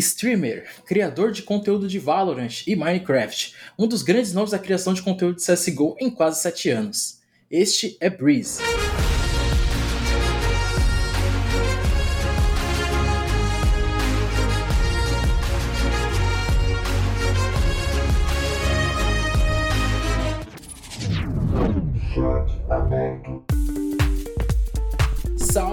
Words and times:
Streamer, 0.00 0.66
criador 0.86 1.32
de 1.32 1.42
conteúdo 1.42 1.86
de 1.86 1.98
Valorant 1.98 2.62
e 2.66 2.74
Minecraft, 2.74 3.54
um 3.78 3.86
dos 3.86 4.02
grandes 4.02 4.32
nomes 4.32 4.52
da 4.52 4.58
criação 4.58 4.94
de 4.94 5.02
conteúdo 5.02 5.36
de 5.36 5.44
CSGO 5.44 5.96
em 6.00 6.10
quase 6.10 6.40
7 6.42 6.70
anos. 6.70 7.20
Este 7.50 7.96
é 8.00 8.08
Breeze. 8.08 8.60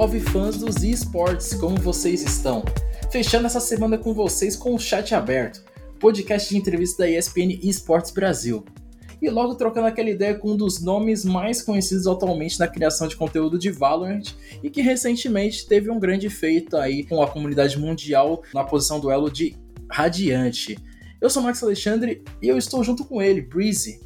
Salve 0.09 0.21
fãs 0.21 0.57
dos 0.57 0.83
esportes, 0.83 1.53
como 1.53 1.77
vocês 1.77 2.23
estão? 2.23 2.65
Fechando 3.11 3.45
essa 3.45 3.59
semana 3.59 3.95
com 3.95 4.11
vocês 4.11 4.55
com 4.55 4.73
o 4.73 4.79
chat 4.79 5.13
aberto, 5.13 5.63
podcast 5.99 6.49
de 6.49 6.57
entrevista 6.57 7.03
da 7.03 7.09
ESPN 7.11 7.59
Esportes 7.61 8.09
Brasil. 8.09 8.65
E 9.21 9.29
logo 9.29 9.53
trocando 9.53 9.85
aquela 9.85 10.09
ideia 10.09 10.33
com 10.33 10.53
um 10.53 10.57
dos 10.57 10.81
nomes 10.81 11.23
mais 11.23 11.61
conhecidos 11.61 12.07
atualmente 12.07 12.59
na 12.59 12.67
criação 12.67 13.07
de 13.07 13.15
conteúdo 13.15 13.59
de 13.59 13.69
Valorant 13.69 14.33
e 14.63 14.69
que 14.71 14.81
recentemente 14.81 15.67
teve 15.67 15.91
um 15.91 15.99
grande 15.99 16.27
feito 16.27 16.75
aí 16.75 17.03
com 17.03 17.21
a 17.21 17.27
comunidade 17.27 17.77
mundial 17.77 18.41
na 18.51 18.63
posição 18.63 18.99
do 18.99 19.11
elo 19.11 19.29
de 19.29 19.55
Radiante. 19.91 20.75
Eu 21.21 21.29
sou 21.29 21.43
Max 21.43 21.61
Alexandre 21.61 22.23
e 22.41 22.47
eu 22.47 22.57
estou 22.57 22.83
junto 22.83 23.05
com 23.05 23.21
ele, 23.21 23.43
Breezy, 23.43 23.99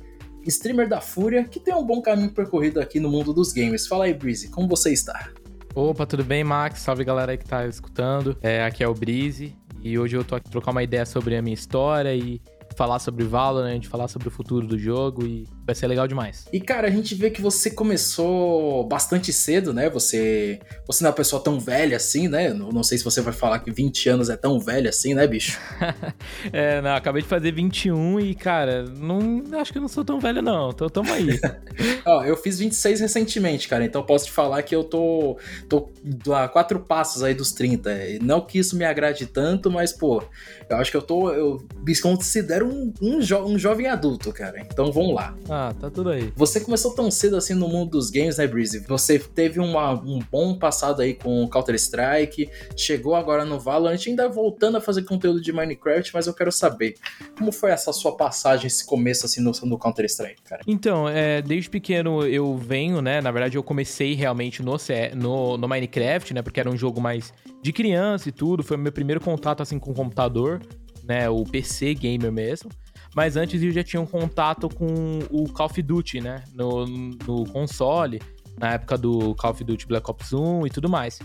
streamer 0.45 0.89
da 0.89 0.99
Fúria, 0.99 1.45
que 1.45 1.61
tem 1.61 1.73
um 1.73 1.85
bom 1.85 2.01
caminho 2.01 2.31
percorrido 2.31 2.81
aqui 2.81 2.99
no 2.99 3.09
mundo 3.09 3.33
dos 3.33 3.53
games. 3.53 3.87
Fala 3.87 4.03
aí, 4.03 4.13
Breezy, 4.13 4.49
como 4.49 4.67
você 4.67 4.91
está? 4.91 5.31
Opa, 5.75 6.05
tudo 6.05 6.23
bem, 6.23 6.43
Max? 6.43 6.81
Salve 6.81 7.03
galera 7.03 7.31
aí 7.31 7.37
que 7.37 7.45
tá 7.45 7.65
escutando. 7.65 8.37
É, 8.43 8.63
aqui 8.63 8.83
é 8.83 8.87
o 8.87 8.93
Brise 8.93 9.55
e 9.81 9.97
hoje 9.97 10.15
eu 10.15 10.23
tô 10.23 10.35
aqui 10.35 10.47
trocar 10.47 10.69
uma 10.69 10.83
ideia 10.83 11.03
sobre 11.03 11.35
a 11.35 11.41
minha 11.41 11.55
história 11.55 12.13
e 12.15 12.39
falar 12.75 12.99
sobre 12.99 13.23
Valorant, 13.23 13.81
falar 13.85 14.07
sobre 14.07 14.27
o 14.27 14.31
futuro 14.31 14.67
do 14.67 14.77
jogo 14.77 15.25
e 15.25 15.47
vai 15.65 15.73
ser 15.73 15.87
legal 15.87 16.07
demais. 16.07 16.45
E 16.51 16.59
cara, 16.59 16.87
a 16.87 16.91
gente 16.91 17.15
vê 17.15 17.29
que 17.29 17.41
você 17.41 17.69
começou 17.69 18.85
bastante 18.87 19.31
cedo, 19.31 19.73
né? 19.73 19.89
Você, 19.89 20.59
você 20.85 21.03
não 21.03 21.09
é 21.09 21.11
uma 21.11 21.15
pessoa 21.15 21.41
tão 21.41 21.59
velha 21.59 21.97
assim, 21.97 22.27
né? 22.27 22.53
Não, 22.53 22.69
não 22.69 22.83
sei 22.83 22.97
se 22.97 23.03
você 23.03 23.21
vai 23.21 23.33
falar 23.33 23.59
que 23.59 23.71
20 23.71 24.09
anos 24.09 24.29
é 24.29 24.35
tão 24.35 24.59
velho 24.59 24.89
assim, 24.89 25.13
né, 25.13 25.25
bicho? 25.25 25.59
é, 26.51 26.81
não, 26.81 26.95
acabei 26.95 27.21
de 27.21 27.27
fazer 27.27 27.51
21 27.51 28.19
e, 28.19 28.35
cara, 28.35 28.83
não 28.83 29.43
acho 29.59 29.71
que 29.71 29.77
eu 29.77 29.81
não 29.81 29.89
sou 29.89 30.03
tão 30.03 30.19
velho 30.19 30.41
não. 30.41 30.69
Então 30.69 30.89
tamo 30.89 31.11
aí. 31.11 31.39
Ó, 32.05 32.23
eu 32.23 32.35
fiz 32.35 32.59
26 32.59 32.99
recentemente, 32.99 33.67
cara, 33.67 33.85
então 33.85 34.03
posso 34.03 34.25
te 34.25 34.31
falar 34.31 34.61
que 34.63 34.75
eu 34.75 34.83
tô 34.83 35.37
tô 35.69 35.91
a 36.33 36.47
quatro 36.47 36.79
passos 36.79 37.23
aí 37.23 37.33
dos 37.33 37.51
30. 37.51 37.91
Não 38.21 38.41
que 38.41 38.59
isso 38.59 38.75
me 38.75 38.85
agrade 38.85 39.25
tanto, 39.25 39.71
mas 39.71 39.93
pô, 39.93 40.23
eu 40.69 40.77
acho 40.77 40.91
que 40.91 40.97
eu 40.97 41.01
tô 41.01 41.31
eu 41.31 41.65
me 41.85 41.99
considero 41.99 42.67
um, 42.67 42.93
um, 43.01 43.21
jo 43.21 43.37
um 43.45 43.57
jovem 43.57 43.87
adulto, 43.87 44.31
cara. 44.33 44.59
Então 44.59 44.91
vamos 44.91 45.15
lá. 45.15 45.35
Ah, 45.55 45.71
tá 45.79 45.87
tudo 45.87 46.09
aí. 46.09 46.33
Você 46.35 46.59
começou 46.59 46.95
tão 46.95 47.11
cedo 47.11 47.37
assim 47.37 47.53
no 47.53 47.67
mundo 47.67 47.91
dos 47.91 48.09
games, 48.09 48.39
né, 48.39 48.47
Breezy? 48.47 48.79
Você 48.87 49.19
teve 49.19 49.59
uma, 49.59 49.93
um 49.93 50.17
bom 50.31 50.57
passado 50.57 50.99
aí 51.03 51.13
com 51.13 51.47
Counter-Strike, 51.47 52.49
chegou 52.75 53.13
agora 53.13 53.45
no 53.45 53.59
Valorant, 53.59 53.99
ainda 54.07 54.27
voltando 54.27 54.77
a 54.77 54.81
fazer 54.81 55.03
conteúdo 55.03 55.39
de 55.39 55.53
Minecraft, 55.53 56.09
mas 56.11 56.25
eu 56.25 56.33
quero 56.33 56.51
saber, 56.51 56.95
como 57.37 57.51
foi 57.51 57.69
essa 57.69 57.93
sua 57.93 58.17
passagem, 58.17 58.65
esse 58.65 58.83
começo 58.83 59.27
assim 59.27 59.41
no, 59.41 59.51
no 59.65 59.77
Counter-Strike, 59.77 60.41
cara? 60.41 60.63
Então, 60.65 61.07
é, 61.07 61.39
desde 61.39 61.69
pequeno 61.69 62.25
eu 62.25 62.57
venho, 62.57 62.99
né, 62.99 63.21
na 63.21 63.29
verdade 63.29 63.55
eu 63.55 63.61
comecei 63.61 64.15
realmente 64.15 64.63
no, 64.63 64.75
no, 65.15 65.55
no 65.55 65.67
Minecraft, 65.67 66.33
né, 66.33 66.41
porque 66.41 66.59
era 66.59 66.69
um 66.69 66.75
jogo 66.75 66.99
mais 66.99 67.31
de 67.61 67.71
criança 67.71 68.27
e 68.27 68.31
tudo, 68.31 68.63
foi 68.63 68.75
o 68.75 68.79
meu 68.79 68.91
primeiro 68.91 69.21
contato 69.21 69.61
assim 69.61 69.77
com 69.77 69.91
o 69.91 69.93
computador, 69.93 70.59
né, 71.03 71.29
o 71.29 71.43
PC 71.43 71.93
gamer 71.93 72.31
mesmo. 72.31 72.71
Mas 73.15 73.37
antes 73.37 73.61
eu 73.61 73.71
já 73.71 73.83
tinha 73.83 74.01
um 74.01 74.05
contato 74.05 74.67
com 74.69 75.19
o 75.29 75.47
Call 75.49 75.67
of 75.67 75.81
Duty, 75.81 76.21
né? 76.21 76.43
No, 76.53 76.85
no 76.85 77.45
console, 77.45 78.21
na 78.59 78.73
época 78.73 78.97
do 78.97 79.35
Call 79.35 79.51
of 79.51 79.63
Duty 79.63 79.87
Black 79.87 80.09
Ops 80.09 80.33
1 80.33 80.67
e 80.67 80.69
tudo 80.69 80.89
mais. 80.89 81.19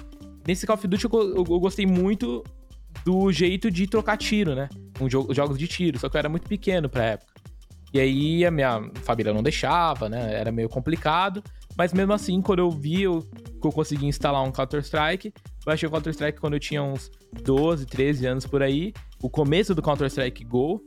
Nesse 0.47 0.67
Call 0.67 0.77
of 0.77 0.87
Duty 0.87 1.05
eu, 1.05 1.21
eu, 1.21 1.37
eu 1.37 1.61
gostei 1.61 1.87
muito 1.87 2.45
do 3.05 3.33
jeito 3.33 3.71
de 3.71 3.87
trocar 3.87 4.17
tiro, 4.17 4.55
né? 4.55 4.69
Um 5.01 5.09
jogo, 5.09 5.33
jogos 5.35 5.59
de 5.59 5.67
tiro, 5.67 5.99
só 5.99 6.09
que 6.09 6.17
eu 6.17 6.19
era 6.19 6.29
muito 6.29 6.49
pequeno 6.49 6.89
pra 6.89 7.05
época. 7.05 7.33
E 7.93 7.99
aí 7.99 8.45
a 8.45 8.51
minha 8.51 8.91
família 9.03 9.33
não 9.33 9.43
deixava, 9.43 10.09
né? 10.09 10.35
Era 10.35 10.53
meio 10.53 10.69
complicado. 10.69 11.43
Mas 11.77 11.93
mesmo 11.93 12.13
assim, 12.13 12.43
quando 12.43 12.59
eu 12.59 12.71
vi 12.71 13.03
eu, 13.03 13.23
que 13.23 13.67
eu 13.67 13.73
consegui 13.73 14.07
instalar 14.07 14.43
um 14.43 14.51
Counter-Strike, 14.51 15.33
eu 15.65 15.73
achei 15.73 15.89
o 15.89 15.91
Counter-Strike 15.91 16.41
quando 16.41 16.55
eu 16.55 16.61
tinha 16.61 16.83
uns 16.83 17.11
12, 17.43 17.87
13 17.87 18.27
anos 18.27 18.47
por 18.47 18.63
aí. 18.63 18.93
O 19.23 19.31
começo 19.31 19.75
do 19.75 19.81
Counter-Strike 19.81 20.45
Go. 20.45 20.83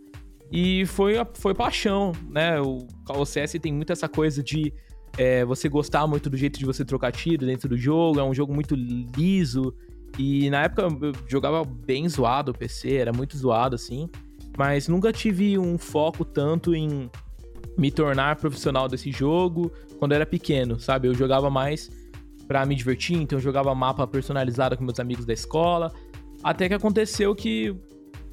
E 0.51 0.85
foi, 0.85 1.13
foi 1.33 1.53
paixão, 1.53 2.11
né? 2.29 2.59
O, 2.59 2.85
o 3.09 3.25
CS 3.25 3.53
tem 3.61 3.71
muito 3.71 3.93
essa 3.93 4.09
coisa 4.09 4.43
de 4.43 4.73
é, 5.17 5.45
você 5.45 5.69
gostar 5.69 6.05
muito 6.07 6.29
do 6.29 6.37
jeito 6.37 6.59
de 6.59 6.65
você 6.65 6.83
trocar 6.83 7.11
tiro 7.11 7.45
dentro 7.45 7.69
do 7.69 7.77
jogo, 7.77 8.19
é 8.19 8.23
um 8.23 8.33
jogo 8.33 8.53
muito 8.53 8.75
liso. 8.75 9.73
E 10.19 10.49
na 10.49 10.63
época 10.63 10.83
eu 11.01 11.13
jogava 11.27 11.63
bem 11.63 12.07
zoado 12.09 12.51
o 12.51 12.57
PC, 12.57 12.95
era 12.95 13.13
muito 13.13 13.37
zoado 13.37 13.75
assim. 13.75 14.09
Mas 14.57 14.87
nunca 14.87 15.13
tive 15.13 15.57
um 15.57 15.77
foco 15.77 16.25
tanto 16.25 16.75
em 16.75 17.09
me 17.77 17.89
tornar 17.89 18.35
profissional 18.35 18.87
desse 18.89 19.09
jogo 19.09 19.71
quando 19.97 20.11
eu 20.11 20.17
era 20.17 20.25
pequeno, 20.25 20.79
sabe? 20.79 21.07
Eu 21.07 21.13
jogava 21.13 21.49
mais 21.49 21.89
para 22.45 22.65
me 22.65 22.75
divertir, 22.75 23.15
então 23.15 23.37
eu 23.37 23.41
jogava 23.41 23.73
mapa 23.73 24.05
personalizado 24.05 24.75
com 24.75 24.83
meus 24.83 24.99
amigos 24.99 25.25
da 25.25 25.31
escola. 25.31 25.93
Até 26.43 26.67
que 26.67 26.73
aconteceu 26.73 27.33
que, 27.33 27.73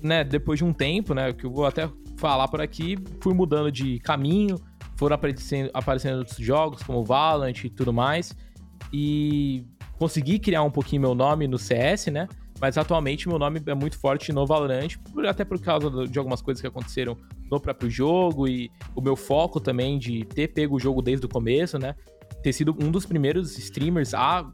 né, 0.02 0.24
depois 0.24 0.58
de 0.58 0.64
um 0.64 0.72
tempo, 0.72 1.14
né, 1.14 1.32
que 1.32 1.44
eu 1.44 1.52
vou 1.52 1.66
até 1.66 1.88
falar 2.18 2.48
por 2.48 2.60
aqui, 2.60 2.98
fui 3.20 3.32
mudando 3.32 3.70
de 3.70 3.98
caminho, 4.00 4.60
foram 4.96 5.14
aparecendo, 5.14 5.70
aparecendo 5.72 6.18
outros 6.18 6.38
jogos, 6.38 6.82
como 6.82 7.04
Valorant 7.04 7.64
e 7.64 7.70
tudo 7.70 7.92
mais, 7.92 8.36
e 8.92 9.64
consegui 9.98 10.38
criar 10.38 10.62
um 10.62 10.70
pouquinho 10.70 11.02
meu 11.02 11.14
nome 11.14 11.46
no 11.46 11.58
CS, 11.58 12.06
né? 12.06 12.28
Mas 12.60 12.76
atualmente 12.76 13.28
meu 13.28 13.38
nome 13.38 13.62
é 13.66 13.74
muito 13.74 13.96
forte 13.98 14.32
no 14.32 14.44
Valorant, 14.44 14.88
até 15.28 15.44
por 15.44 15.60
causa 15.60 16.08
de 16.08 16.18
algumas 16.18 16.42
coisas 16.42 16.60
que 16.60 16.66
aconteceram 16.66 17.16
no 17.50 17.60
próprio 17.60 17.88
jogo 17.88 18.48
e 18.48 18.70
o 18.96 19.00
meu 19.00 19.14
foco 19.14 19.60
também 19.60 19.98
de 19.98 20.24
ter 20.24 20.48
pego 20.48 20.76
o 20.76 20.80
jogo 20.80 21.00
desde 21.00 21.24
o 21.24 21.28
começo, 21.28 21.78
né? 21.78 21.94
Ter 22.42 22.52
sido 22.52 22.76
um 22.82 22.90
dos 22.90 23.06
primeiros 23.06 23.56
streamers 23.56 24.12
a, 24.12 24.44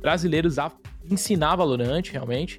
brasileiros 0.00 0.58
a 0.58 0.72
ensinar 1.08 1.54
Valorant, 1.54 2.02
realmente. 2.10 2.58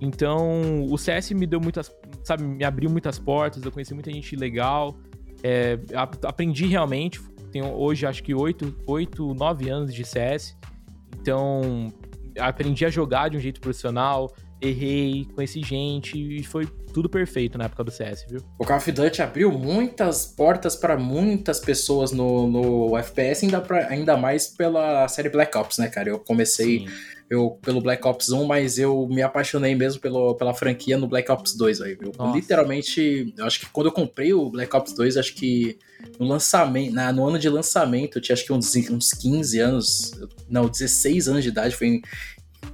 Então, 0.00 0.86
o 0.90 0.96
CS 0.96 1.32
me 1.32 1.46
deu 1.46 1.60
muitas, 1.60 1.92
sabe, 2.22 2.42
me 2.44 2.64
abriu 2.64 2.90
muitas 2.90 3.18
portas, 3.18 3.62
eu 3.62 3.72
conheci 3.72 3.94
muita 3.94 4.10
gente 4.10 4.36
legal, 4.36 4.96
é, 5.42 5.78
aprendi 6.24 6.66
realmente, 6.66 7.20
tenho 7.50 7.66
hoje 7.66 8.06
acho 8.06 8.22
que 8.22 8.34
8, 8.34 8.82
8, 8.86 9.34
9 9.34 9.68
anos 9.68 9.94
de 9.94 10.04
CS, 10.04 10.56
então 11.20 11.92
aprendi 12.38 12.84
a 12.84 12.90
jogar 12.90 13.28
de 13.28 13.36
um 13.36 13.40
jeito 13.40 13.60
profissional, 13.60 14.32
errei, 14.60 15.26
conheci 15.34 15.62
gente 15.62 16.18
e 16.18 16.42
foi 16.42 16.66
tudo 16.92 17.08
perfeito 17.08 17.56
na 17.56 17.64
época 17.64 17.84
do 17.84 17.90
CS, 17.90 18.26
viu? 18.28 18.40
O 18.58 18.64
Call 18.64 18.76
of 18.76 18.92
Duty 18.92 19.22
abriu 19.22 19.50
muitas 19.52 20.26
portas 20.26 20.76
para 20.76 20.96
muitas 20.96 21.60
pessoas 21.60 22.10
no, 22.12 22.46
no 22.48 22.98
FPS, 22.98 23.44
ainda, 23.44 23.60
pra, 23.60 23.86
ainda 23.88 24.16
mais 24.16 24.48
pela 24.48 25.06
série 25.08 25.28
Black 25.28 25.56
Ops, 25.56 25.78
né, 25.78 25.88
cara? 25.88 26.08
Eu 26.08 26.18
comecei 26.18 26.86
eu, 27.30 27.58
pelo 27.62 27.80
Black 27.80 28.04
Ops 28.06 28.30
1, 28.30 28.44
mas 28.44 28.76
eu 28.76 29.06
me 29.08 29.22
apaixonei 29.22 29.72
mesmo 29.76 30.00
pelo, 30.00 30.34
pela 30.34 30.52
franquia 30.52 30.98
no 30.98 31.06
Black 31.06 31.30
Ops 31.30 31.54
2, 31.56 31.78
velho. 31.78 32.12
literalmente, 32.34 33.32
eu 33.38 33.44
acho 33.44 33.60
que 33.60 33.66
quando 33.66 33.86
eu 33.86 33.92
comprei 33.92 34.34
o 34.34 34.50
Black 34.50 34.74
Ops 34.76 34.92
2, 34.94 35.16
acho 35.16 35.34
que 35.34 35.78
no 36.18 36.26
lançamento, 36.26 36.92
na, 36.92 37.12
no 37.12 37.24
ano 37.24 37.38
de 37.38 37.48
lançamento, 37.48 38.18
eu 38.18 38.22
tinha 38.22 38.34
acho 38.34 38.44
que 38.44 38.52
uns, 38.52 38.74
uns 38.74 39.12
15 39.12 39.60
anos, 39.60 40.12
não, 40.48 40.68
16 40.68 41.28
anos 41.28 41.44
de 41.44 41.50
idade, 41.50 41.76
foi 41.76 42.02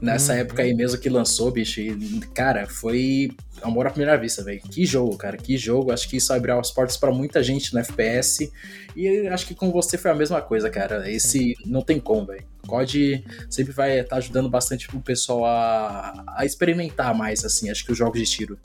nessa 0.00 0.32
hum, 0.32 0.36
época 0.36 0.62
aí 0.62 0.74
mesmo 0.74 0.98
que 0.98 1.08
lançou, 1.08 1.50
bicho. 1.50 1.80
E, 1.80 2.20
cara, 2.34 2.66
foi 2.66 3.30
amor 3.62 3.86
à 3.86 3.90
primeira 3.90 4.16
vista, 4.16 4.42
velho. 4.42 4.60
Que 4.60 4.84
jogo, 4.84 5.16
cara, 5.16 5.36
que 5.36 5.56
jogo. 5.56 5.92
Acho 5.92 6.09
que 6.09 6.16
isso 6.16 6.32
abriu 6.32 6.59
as 6.59 6.71
portas 6.71 6.97
para 6.97 7.10
muita 7.10 7.42
gente 7.42 7.72
no 7.72 7.80
FPS. 7.80 8.50
E 8.94 9.28
acho 9.28 9.47
que 9.47 9.54
com 9.54 9.71
você 9.71 9.98
foi 9.98 10.10
a 10.10 10.15
mesma 10.15 10.41
coisa, 10.41 10.71
cara. 10.71 11.10
Esse 11.10 11.54
não 11.65 11.82
tem 11.82 11.98
como, 12.00 12.26
velho. 12.26 12.44
COD 12.66 13.24
sempre 13.48 13.72
vai 13.72 14.00
estar 14.00 14.10
tá 14.10 14.16
ajudando 14.16 14.48
bastante 14.48 14.88
o 14.94 15.00
pessoal 15.00 15.44
a, 15.44 16.24
a 16.36 16.44
experimentar 16.44 17.15
mais, 17.15 17.44
assim, 17.44 17.71
acho 17.71 17.84
que 17.84 17.92
os 17.92 17.98
jogos 17.98 18.18
de 18.18 18.26
tiro. 18.26 18.59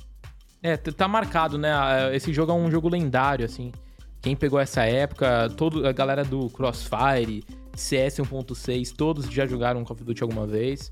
É, 0.64 0.78
tá 0.78 1.08
marcado, 1.08 1.58
né? 1.58 1.72
Esse 2.16 2.34
jogo 2.34 2.52
é 2.52 2.56
um 2.56 2.70
jogo 2.70 2.90
lendário, 2.90 3.46
assim. 3.46 3.72
Quem 4.22 4.36
pegou 4.36 4.60
essa 4.60 4.84
época, 4.84 5.50
todo, 5.58 5.88
a 5.88 5.92
galera 5.92 6.24
do 6.24 6.50
Crossfire, 6.50 7.44
CS 7.76 8.18
1.6, 8.18 8.94
todos 8.96 9.26
já 9.26 9.48
jogaram 9.48 9.84
Call 9.84 9.96
of 9.96 10.04
Duty 10.04 10.22
alguma 10.22 10.46
vez. 10.46 10.92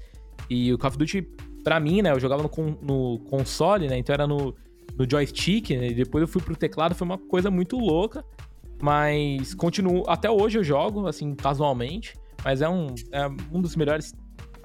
E 0.49 0.73
o 0.73 0.77
Call 0.77 0.89
of 0.89 0.97
Duty, 0.97 1.21
pra 1.63 1.79
mim, 1.79 2.01
né, 2.01 2.11
eu 2.11 2.19
jogava 2.19 2.41
no, 2.41 2.49
no 2.81 3.19
console, 3.29 3.87
né, 3.87 3.97
então 3.97 4.13
era 4.13 4.25
no, 4.25 4.55
no 4.97 5.09
joystick, 5.09 5.71
né, 5.71 5.87
e 5.87 5.93
depois 5.93 6.21
eu 6.21 6.27
fui 6.27 6.41
pro 6.41 6.55
teclado, 6.55 6.95
foi 6.95 7.05
uma 7.05 7.17
coisa 7.17 7.51
muito 7.51 7.77
louca, 7.77 8.23
mas 8.81 9.53
continuo, 9.53 10.03
até 10.07 10.29
hoje 10.29 10.57
eu 10.57 10.63
jogo, 10.63 11.07
assim, 11.07 11.35
casualmente, 11.35 12.15
mas 12.43 12.61
é 12.61 12.69
um, 12.69 12.87
é 13.11 13.27
um 13.51 13.61
dos 13.61 13.75
melhores, 13.75 14.13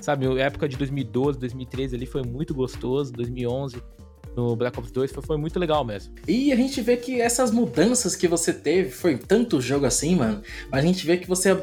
sabe, 0.00 0.26
época 0.38 0.68
de 0.68 0.76
2012, 0.76 1.38
2013 1.38 1.96
ali 1.96 2.06
foi 2.06 2.22
muito 2.22 2.54
gostoso, 2.54 3.12
2011 3.12 3.82
no 4.36 4.56
Black 4.56 4.78
Ops 4.78 4.90
2 4.90 5.12
foi, 5.24 5.36
muito 5.36 5.58
legal 5.58 5.84
mesmo. 5.84 6.14
E 6.26 6.52
a 6.52 6.56
gente 6.56 6.80
vê 6.80 6.96
que 6.96 7.20
essas 7.20 7.50
mudanças 7.50 8.16
que 8.16 8.26
você 8.26 8.52
teve, 8.52 8.90
foi 8.90 9.16
tanto 9.16 9.60
jogo 9.60 9.86
assim, 9.86 10.16
mano, 10.16 10.42
mas 10.70 10.84
a 10.84 10.86
gente 10.86 11.06
vê 11.06 11.16
que 11.16 11.28
você, 11.28 11.54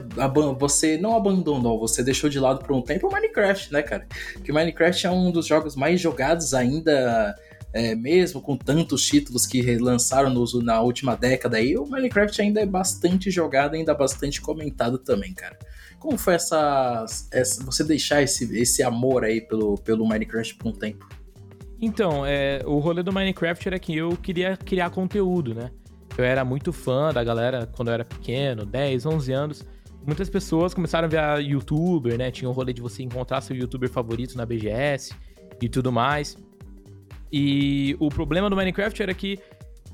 você 0.60 0.98
não 0.98 1.16
abandonou, 1.16 1.80
você 1.80 2.04
deixou 2.04 2.30
de 2.30 2.40
lado 2.40 2.64
por 2.66 2.76
um 2.76 2.82
tempo 2.82 3.08
o 3.08 3.12
Minecraft, 3.12 3.74
né, 3.74 3.82
cara? 3.82 4.08
Que 4.44 4.52
o 4.52 4.56
Minecraft 4.56 5.08
é 5.08 5.12
um 5.12 5.32
dos 5.32 5.46
jogos 5.46 5.76
mais 5.76 6.00
jogados 6.00 6.54
ainda 6.54 7.36
é, 7.74 7.96
mesmo 7.96 8.42
com 8.42 8.58
tantos 8.58 9.06
títulos 9.06 9.46
que 9.46 9.78
lançaram 9.78 10.34
na 10.64 10.82
última 10.82 11.16
década 11.16 11.58
aí, 11.58 11.78
o 11.78 11.86
Minecraft 11.86 12.42
ainda 12.42 12.62
é 12.62 12.66
bastante 12.66 13.32
jogado, 13.32 13.76
ainda 13.76 13.94
bastante 13.94 14.42
comentado 14.42 14.98
também, 14.98 15.34
cara. 15.34 15.58
Como 16.00 16.18
foi 16.18 16.34
essa, 16.34 17.06
essa 17.32 17.64
você 17.64 17.84
deixar 17.84 18.22
esse, 18.24 18.58
esse 18.58 18.82
amor 18.82 19.24
aí 19.24 19.40
pelo, 19.40 19.78
pelo 19.78 20.08
Minecraft 20.08 20.56
por 20.56 20.70
um 20.70 20.74
tempo? 20.74 21.08
Então, 21.82 22.24
é, 22.24 22.62
o 22.64 22.78
rolê 22.78 23.02
do 23.02 23.12
Minecraft 23.12 23.68
era 23.68 23.80
que 23.80 23.98
eu 23.98 24.16
queria 24.16 24.56
criar 24.56 24.92
conteúdo, 24.92 25.56
né? 25.56 25.72
Eu 26.16 26.24
era 26.24 26.46
muito 26.46 26.72
fã 26.72 27.12
da 27.12 27.24
galera 27.24 27.66
quando 27.66 27.88
eu 27.88 27.96
era 27.96 28.06
pequeno, 28.06 28.66
10, 28.66 29.08
11 29.08 29.34
anos. 29.34 29.66
Muitas 30.06 30.30
pessoas 30.30 30.76
começaram 30.76 31.08
a 31.08 31.10
ver 31.10 31.44
youtuber, 31.44 32.18
né? 32.20 32.30
Tinha 32.30 32.48
o 32.48 32.52
rolê 32.54 32.72
de 32.72 32.82
você 32.82 33.02
encontrar 33.02 33.42
seu 33.42 33.56
youtuber 33.56 33.90
favorito 33.90 34.38
na 34.38 34.46
BGS 34.46 35.16
e 35.60 35.68
tudo 35.68 35.92
mais. 35.92 36.38
E 37.34 37.96
o 38.00 38.10
problema 38.10 38.48
do 38.48 38.56
Minecraft 38.56 39.02
era 39.02 39.14
que 39.14 39.40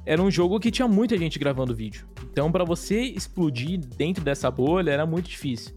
era 0.06 0.22
um 0.22 0.30
jogo 0.30 0.60
que 0.60 0.72
tinha 0.72 0.88
muita 0.90 1.18
gente 1.18 1.40
gravando 1.40 1.74
vídeo. 1.74 2.06
Então, 2.32 2.52
para 2.52 2.66
você 2.66 3.00
explodir 3.02 3.80
dentro 3.80 4.24
dessa 4.26 4.52
bolha 4.52 4.92
era 4.92 5.06
muito 5.06 5.30
difícil. 5.30 5.74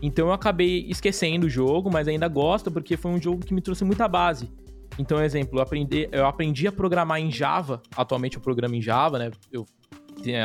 Então, 0.00 0.28
eu 0.28 0.32
acabei 0.32 0.86
esquecendo 0.88 1.46
o 1.46 1.50
jogo, 1.50 1.88
mas 1.88 2.08
ainda 2.08 2.26
gosto 2.26 2.68
porque 2.70 2.96
foi 2.96 3.12
um 3.12 3.22
jogo 3.22 3.44
que 3.44 3.54
me 3.54 3.60
trouxe 3.60 3.84
muita 3.84 4.08
base. 4.08 4.50
Então, 4.98 5.22
exemplo, 5.22 5.58
eu 5.58 5.62
aprendi, 5.62 6.08
eu 6.12 6.26
aprendi 6.26 6.66
a 6.66 6.72
programar 6.72 7.20
em 7.20 7.30
Java. 7.30 7.82
Atualmente 7.96 8.36
eu 8.36 8.42
programo 8.42 8.74
em 8.74 8.82
Java, 8.82 9.18
né? 9.18 9.30
Eu, 9.50 9.66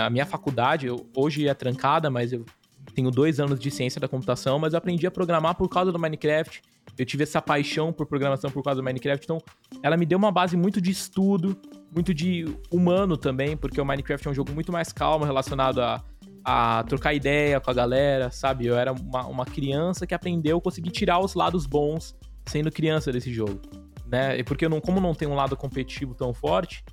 a 0.04 0.10
minha 0.10 0.26
faculdade 0.26 0.88
eu, 0.88 1.06
hoje 1.16 1.48
é 1.48 1.54
trancada, 1.54 2.10
mas 2.10 2.32
eu 2.32 2.46
tenho 2.94 3.12
dois 3.12 3.40
anos 3.40 3.60
de 3.60 3.70
ciência 3.70 4.00
da 4.02 4.08
computação, 4.08 4.58
mas 4.58 4.74
eu 4.74 4.78
aprendi 4.78 5.06
a 5.06 5.12
programar 5.12 5.56
por 5.56 5.70
causa 5.70 5.92
do 5.92 6.00
Minecraft. 6.00 6.62
Eu 6.98 7.06
tive 7.06 7.24
essa 7.24 7.42
paixão 7.42 7.94
por 7.94 8.08
programação 8.08 8.50
por 8.50 8.64
causa 8.64 8.82
do 8.82 8.84
Minecraft, 8.84 9.24
então 9.24 9.38
ela 9.84 9.96
me 9.96 10.06
deu 10.06 10.18
uma 10.18 10.32
base 10.32 10.58
muito 10.58 10.82
de 10.82 10.90
estudo, 10.90 11.56
muito 11.94 12.12
de 12.14 12.46
humano 12.72 13.16
também, 13.16 13.56
porque 13.56 13.80
o 13.80 13.86
Minecraft 13.86 14.28
é 14.28 14.32
um 14.32 14.34
jogo 14.34 14.52
muito 14.52 14.72
mais 14.72 14.92
calmo 14.92 15.26
relacionado 15.26 15.80
a, 15.80 16.04
a 16.44 16.84
trocar 16.86 17.14
ideia 17.14 17.60
com 17.60 17.70
a 17.70 17.74
galera, 17.74 18.32
sabe? 18.32 18.66
Eu 18.66 18.76
era 18.76 18.92
uma, 18.94 19.28
uma 19.28 19.46
criança 19.46 20.08
que 20.08 20.16
aprendeu 20.16 20.58
a 20.58 20.62
conseguir 20.62 20.90
tirar 20.90 21.20
os 21.20 21.36
lados 21.36 21.68
bons 21.68 22.16
sendo 22.48 22.72
criança 22.72 23.12
desse 23.12 23.32
jogo, 23.32 23.62
né? 24.10 24.42
Porque 24.44 24.66
eu 24.66 24.70
não, 24.70 24.80
como 24.80 25.00
não 25.00 25.14
tem 25.14 25.28
um 25.28 25.36
lado 25.36 25.56
competitivo 25.56 26.14
tão 26.14 26.34
forte, 26.34 26.84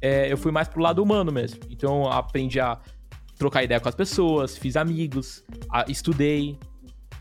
é, 0.00 0.30
eu 0.30 0.36
fui 0.36 0.50
mais 0.50 0.68
pro 0.68 0.82
lado 0.82 1.02
humano 1.02 1.30
mesmo. 1.30 1.60
Então 1.70 2.10
aprendi 2.10 2.58
a 2.60 2.78
trocar 3.36 3.62
ideia 3.62 3.80
com 3.80 3.88
as 3.88 3.94
pessoas, 3.94 4.56
fiz 4.56 4.76
amigos, 4.76 5.44
a, 5.70 5.84
estudei, 5.88 6.58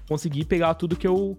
consegui 0.07 0.45
pegar 0.45 0.73
tudo 0.73 0.95
que 0.95 1.07
eu 1.07 1.37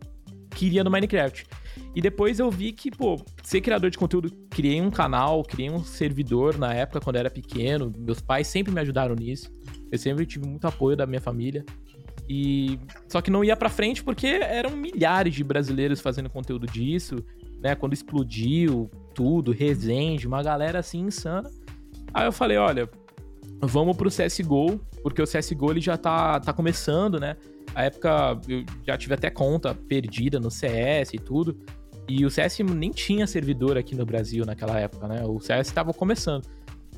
queria 0.50 0.84
no 0.84 0.90
Minecraft. 0.90 1.46
E 1.94 2.00
depois 2.00 2.38
eu 2.38 2.50
vi 2.50 2.72
que, 2.72 2.90
pô, 2.90 3.22
ser 3.42 3.60
criador 3.60 3.90
de 3.90 3.98
conteúdo, 3.98 4.30
criei 4.50 4.80
um 4.80 4.90
canal, 4.90 5.42
criei 5.42 5.70
um 5.70 5.84
servidor 5.84 6.58
na 6.58 6.72
época 6.72 7.00
quando 7.00 7.16
eu 7.16 7.20
era 7.20 7.30
pequeno. 7.30 7.92
Meus 7.98 8.20
pais 8.20 8.46
sempre 8.46 8.72
me 8.72 8.80
ajudaram 8.80 9.14
nisso. 9.14 9.50
Eu 9.90 9.98
sempre 9.98 10.24
tive 10.24 10.46
muito 10.46 10.66
apoio 10.66 10.96
da 10.96 11.06
minha 11.06 11.20
família. 11.20 11.64
E 12.28 12.78
só 13.08 13.20
que 13.20 13.30
não 13.30 13.44
ia 13.44 13.56
para 13.56 13.68
frente 13.68 14.02
porque 14.02 14.26
eram 14.26 14.70
milhares 14.70 15.34
de 15.34 15.44
brasileiros 15.44 16.00
fazendo 16.00 16.30
conteúdo 16.30 16.66
disso, 16.66 17.16
né? 17.62 17.74
Quando 17.74 17.92
explodiu 17.92 18.90
tudo, 19.14 19.52
Resende, 19.52 20.26
uma 20.26 20.42
galera 20.42 20.80
assim 20.80 21.00
insana. 21.00 21.50
Aí 22.12 22.26
eu 22.26 22.32
falei, 22.32 22.58
olha, 22.58 22.88
vamos 23.60 23.96
pro 23.96 24.10
CSGO, 24.10 24.78
porque 25.02 25.22
o 25.22 25.26
CSGO 25.26 25.70
ele 25.70 25.80
já 25.80 25.96
tá, 25.96 26.40
tá 26.40 26.52
começando, 26.52 27.20
né? 27.20 27.36
A 27.74 27.84
época 27.84 28.40
eu 28.48 28.64
já 28.86 28.98
tive 28.98 29.14
até 29.14 29.30
conta 29.30 29.74
perdida 29.74 30.38
no 30.40 30.50
CS 30.50 31.14
e 31.14 31.18
tudo. 31.18 31.58
E 32.08 32.26
o 32.26 32.30
CS 32.30 32.58
nem 32.58 32.90
tinha 32.90 33.26
servidor 33.26 33.78
aqui 33.78 33.94
no 33.94 34.04
Brasil 34.04 34.44
naquela 34.44 34.78
época, 34.78 35.06
né? 35.06 35.24
O 35.24 35.40
CS 35.40 35.68
estava 35.68 35.94
começando. 35.94 36.46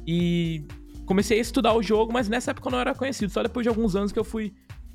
E 0.07 0.65
comecei 1.07 1.39
a 1.39 1.41
estudar 1.43 1.75
o 1.75 1.83
jogo, 1.83 2.13
mas 2.13 2.29
nessa 2.29 2.51
época 2.51 2.69
eu 2.69 2.73
não 2.73 2.81
era 2.81 2.95
conhecido. 2.95 3.31
Só 3.31 3.43
depois 3.43 3.65
de 3.65 3.69
alguns 3.69 3.95
anos 3.95 4.11
que 4.11 4.19
eu 4.19 4.25
fui 4.25 4.53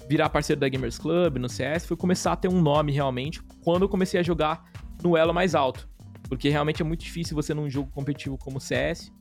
virar 0.09 0.29
parceiro 0.29 0.59
da 0.59 0.67
Gamers 0.67 0.97
Club 0.97 1.37
no 1.37 1.47
CS, 1.47 1.85
fui 1.85 1.95
começar 1.95 2.33
a 2.33 2.35
ter 2.35 2.47
um 2.47 2.59
nome 2.59 2.91
realmente 2.91 3.41
quando 3.63 3.83
eu 3.83 3.89
comecei 3.89 4.19
a 4.19 4.23
jogar 4.23 4.63
no 5.03 5.17
elo 5.17 5.33
mais 5.33 5.55
alto. 5.55 5.87
Porque 6.27 6.49
realmente 6.49 6.81
é 6.81 6.85
muito 6.85 7.01
difícil 7.01 7.35
você 7.35 7.53
num 7.53 7.69
jogo 7.69 7.89
competitivo 7.91 8.37
como 8.37 8.57
o 8.57 8.61
CS, 8.61 9.11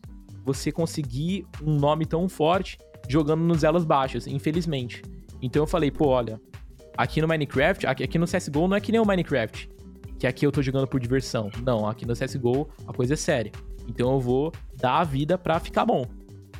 você 0.44 0.70
conseguir 0.70 1.46
um 1.62 1.74
nome 1.74 2.04
tão 2.06 2.28
forte 2.28 2.78
jogando 3.08 3.42
nos 3.42 3.64
elos 3.64 3.84
baixos, 3.84 4.26
infelizmente. 4.26 5.02
Então 5.40 5.62
eu 5.62 5.66
falei, 5.66 5.90
pô, 5.90 6.08
olha, 6.08 6.40
aqui 6.96 7.20
no 7.20 7.28
Minecraft, 7.28 7.86
aqui, 7.86 8.18
no 8.18 8.26
CSGO 8.26 8.68
não 8.68 8.76
é 8.76 8.80
que 8.80 8.92
nem 8.92 9.00
o 9.00 9.06
Minecraft, 9.06 9.70
que 10.18 10.26
aqui 10.26 10.44
eu 10.44 10.52
tô 10.52 10.60
jogando 10.60 10.86
por 10.86 11.00
diversão. 11.00 11.50
Não, 11.64 11.88
aqui 11.88 12.04
no 12.04 12.14
CSGO 12.14 12.68
a 12.86 12.92
coisa 12.92 13.14
é 13.14 13.16
séria. 13.16 13.52
Então 13.86 14.12
eu 14.12 14.20
vou 14.20 14.52
dar 14.76 14.98
a 14.98 15.04
vida 15.04 15.38
pra 15.38 15.58
ficar 15.58 15.86
bom. 15.86 16.04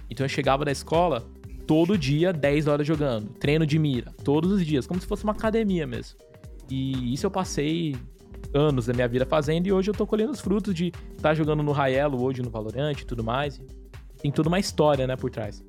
Então 0.08 0.24
eu 0.24 0.28
chegava 0.28 0.64
da 0.64 0.72
escola 0.72 1.28
todo 1.66 1.98
dia, 1.98 2.32
10 2.32 2.66
horas 2.66 2.86
jogando. 2.86 3.28
Treino 3.34 3.66
de 3.66 3.78
mira, 3.78 4.10
todos 4.24 4.50
os 4.52 4.64
dias, 4.64 4.86
como 4.86 5.00
se 5.00 5.06
fosse 5.06 5.24
uma 5.24 5.32
academia 5.32 5.86
mesmo. 5.86 6.18
E 6.70 7.12
isso 7.12 7.26
eu 7.26 7.30
passei 7.30 7.96
anos 8.54 8.86
da 8.86 8.92
minha 8.92 9.08
vida 9.08 9.26
fazendo 9.26 9.66
e 9.66 9.72
hoje 9.72 9.90
eu 9.90 9.94
tô 9.94 10.06
colhendo 10.06 10.32
os 10.32 10.40
frutos 10.40 10.74
de 10.74 10.86
estar 10.86 11.30
tá 11.30 11.34
jogando 11.34 11.62
no 11.62 11.72
Raelo 11.72 12.22
hoje 12.22 12.42
no 12.42 12.50
Valorant 12.50 12.98
e 13.00 13.04
tudo 13.04 13.22
mais. 13.22 13.60
Tem 14.20 14.30
toda 14.30 14.48
uma 14.48 14.58
história, 14.58 15.06
né, 15.06 15.16
por 15.16 15.30
trás. 15.30 15.62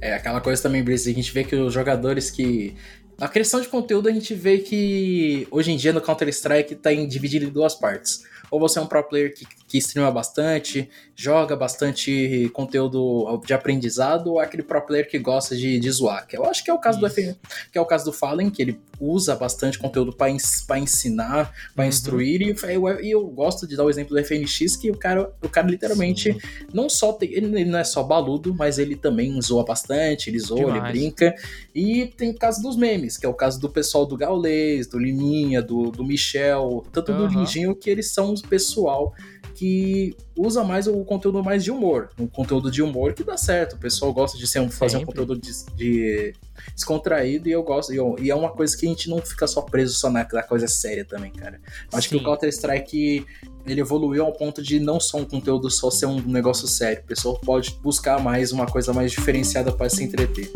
É 0.00 0.14
aquela 0.14 0.40
coisa 0.40 0.62
também, 0.62 0.82
Brice, 0.82 1.10
a 1.10 1.14
gente 1.14 1.32
vê 1.32 1.44
que 1.44 1.56
os 1.56 1.72
jogadores 1.72 2.30
que. 2.30 2.76
A 3.20 3.26
questão 3.26 3.60
de 3.60 3.66
conteúdo 3.66 4.08
a 4.08 4.12
gente 4.12 4.32
vê 4.32 4.58
que 4.58 5.46
hoje 5.50 5.72
em 5.72 5.76
dia 5.76 5.92
no 5.92 6.00
Counter-Strike 6.00 6.76
tá 6.76 6.92
dividido 6.92 7.44
em 7.44 7.48
duas 7.48 7.74
partes. 7.74 8.22
Ou 8.48 8.60
você 8.60 8.78
é 8.78 8.82
um 8.82 8.86
pro 8.86 9.02
player 9.02 9.34
que, 9.34 9.44
que 9.68 9.76
streama 9.76 10.10
bastante, 10.10 10.88
joga 11.14 11.54
bastante 11.54 12.50
conteúdo 12.54 13.40
de 13.44 13.52
aprendizado, 13.52 14.32
ou 14.32 14.40
é 14.40 14.44
aquele 14.44 14.62
pro 14.62 14.80
player 14.80 15.06
que 15.06 15.18
gosta 15.18 15.54
de, 15.54 15.78
de 15.78 15.90
zoar. 15.90 16.26
Que 16.26 16.38
eu 16.38 16.44
acho 16.46 16.64
que 16.64 16.70
é 16.70 16.74
o 16.74 16.78
caso 16.78 17.04
Isso. 17.06 17.16
do 17.16 17.36
que 17.70 17.76
é 17.76 17.80
o 17.80 17.84
caso 17.84 18.06
do 18.06 18.12
Fallen, 18.12 18.48
que 18.48 18.62
ele 18.62 18.80
usa 18.98 19.36
bastante 19.36 19.78
conteúdo 19.78 20.12
para 20.12 20.30
ensinar, 20.30 21.52
para 21.74 21.84
uhum. 21.84 21.88
instruir, 21.88 22.40
e 22.40 22.56
eu, 22.72 22.88
eu, 22.88 23.26
gosto 23.26 23.66
de 23.66 23.76
dar 23.76 23.84
o 23.84 23.90
exemplo 23.90 24.16
do 24.16 24.24
FNX, 24.24 24.76
que 24.76 24.90
o 24.90 24.96
cara, 24.96 25.30
o 25.42 25.48
cara 25.48 25.68
literalmente 25.68 26.32
Sim. 26.32 26.38
não 26.72 26.88
só 26.88 27.12
tem, 27.12 27.30
ele 27.32 27.64
não 27.64 27.78
é 27.78 27.84
só 27.84 28.02
baludo, 28.02 28.54
mas 28.54 28.78
ele 28.78 28.96
também 28.96 29.40
zoa 29.40 29.64
bastante, 29.64 30.30
ele 30.30 30.38
zoa, 30.38 30.72
Demais. 30.72 30.82
ele 30.82 30.92
brinca. 30.92 31.34
E 31.74 32.06
tem 32.16 32.30
o 32.30 32.34
caso 32.34 32.62
dos 32.62 32.76
memes, 32.76 33.16
que 33.16 33.26
é 33.26 33.28
o 33.28 33.34
caso 33.34 33.60
do 33.60 33.68
pessoal 33.68 34.06
do 34.06 34.16
Gaulês, 34.16 34.86
do 34.86 34.98
Liminha, 34.98 35.60
do, 35.60 35.90
do 35.90 36.02
Michel, 36.02 36.84
tanto 36.90 37.12
uhum. 37.12 37.18
do 37.18 37.26
Lindinho, 37.26 37.74
que 37.74 37.90
eles 37.90 38.10
são 38.10 38.32
o 38.32 38.42
pessoal 38.42 39.14
que 39.58 40.16
usa 40.36 40.62
mais 40.62 40.86
o 40.86 41.04
conteúdo 41.04 41.42
mais 41.42 41.64
de 41.64 41.72
humor. 41.72 42.10
Um 42.16 42.28
conteúdo 42.28 42.70
de 42.70 42.80
humor 42.80 43.12
que 43.12 43.24
dá 43.24 43.36
certo. 43.36 43.72
O 43.72 43.78
pessoal 43.78 44.12
gosta 44.12 44.38
de 44.38 44.46
ser 44.46 44.60
um, 44.60 44.70
fazer 44.70 44.98
um 44.98 45.04
conteúdo 45.04 45.36
de, 45.36 45.50
de, 45.74 46.32
descontraído 46.76 47.48
e 47.48 47.52
eu 47.52 47.64
gosto. 47.64 47.92
E, 47.92 47.96
eu, 47.96 48.14
e, 48.20 48.30
é 48.30 48.34
uma 48.36 48.50
coisa 48.50 48.76
que 48.76 48.86
a 48.86 48.88
gente 48.88 49.10
não 49.10 49.18
fica 49.18 49.48
só 49.48 49.60
preso 49.62 49.94
só 49.94 50.08
na, 50.10 50.24
na 50.32 50.42
coisa 50.44 50.68
séria 50.68 51.04
também, 51.04 51.32
cara. 51.32 51.60
Acho 51.92 52.08
Sim. 52.08 52.18
que 52.18 52.22
o 52.22 52.24
Counter-Strike 52.24 53.26
ele 53.66 53.80
evoluiu 53.80 54.24
ao 54.24 54.32
ponto 54.32 54.62
de 54.62 54.78
não 54.78 55.00
só 55.00 55.18
um 55.18 55.24
conteúdo 55.24 55.68
só 55.68 55.90
ser 55.90 56.06
um 56.06 56.22
negócio 56.22 56.68
sério. 56.68 57.02
O 57.02 57.06
pessoal 57.08 57.36
pode 57.40 57.72
buscar 57.82 58.22
mais 58.22 58.52
uma 58.52 58.64
coisa 58.64 58.92
mais 58.92 59.10
diferenciada 59.10 59.72
para 59.72 59.90
se 59.90 60.04
entreter. 60.04 60.52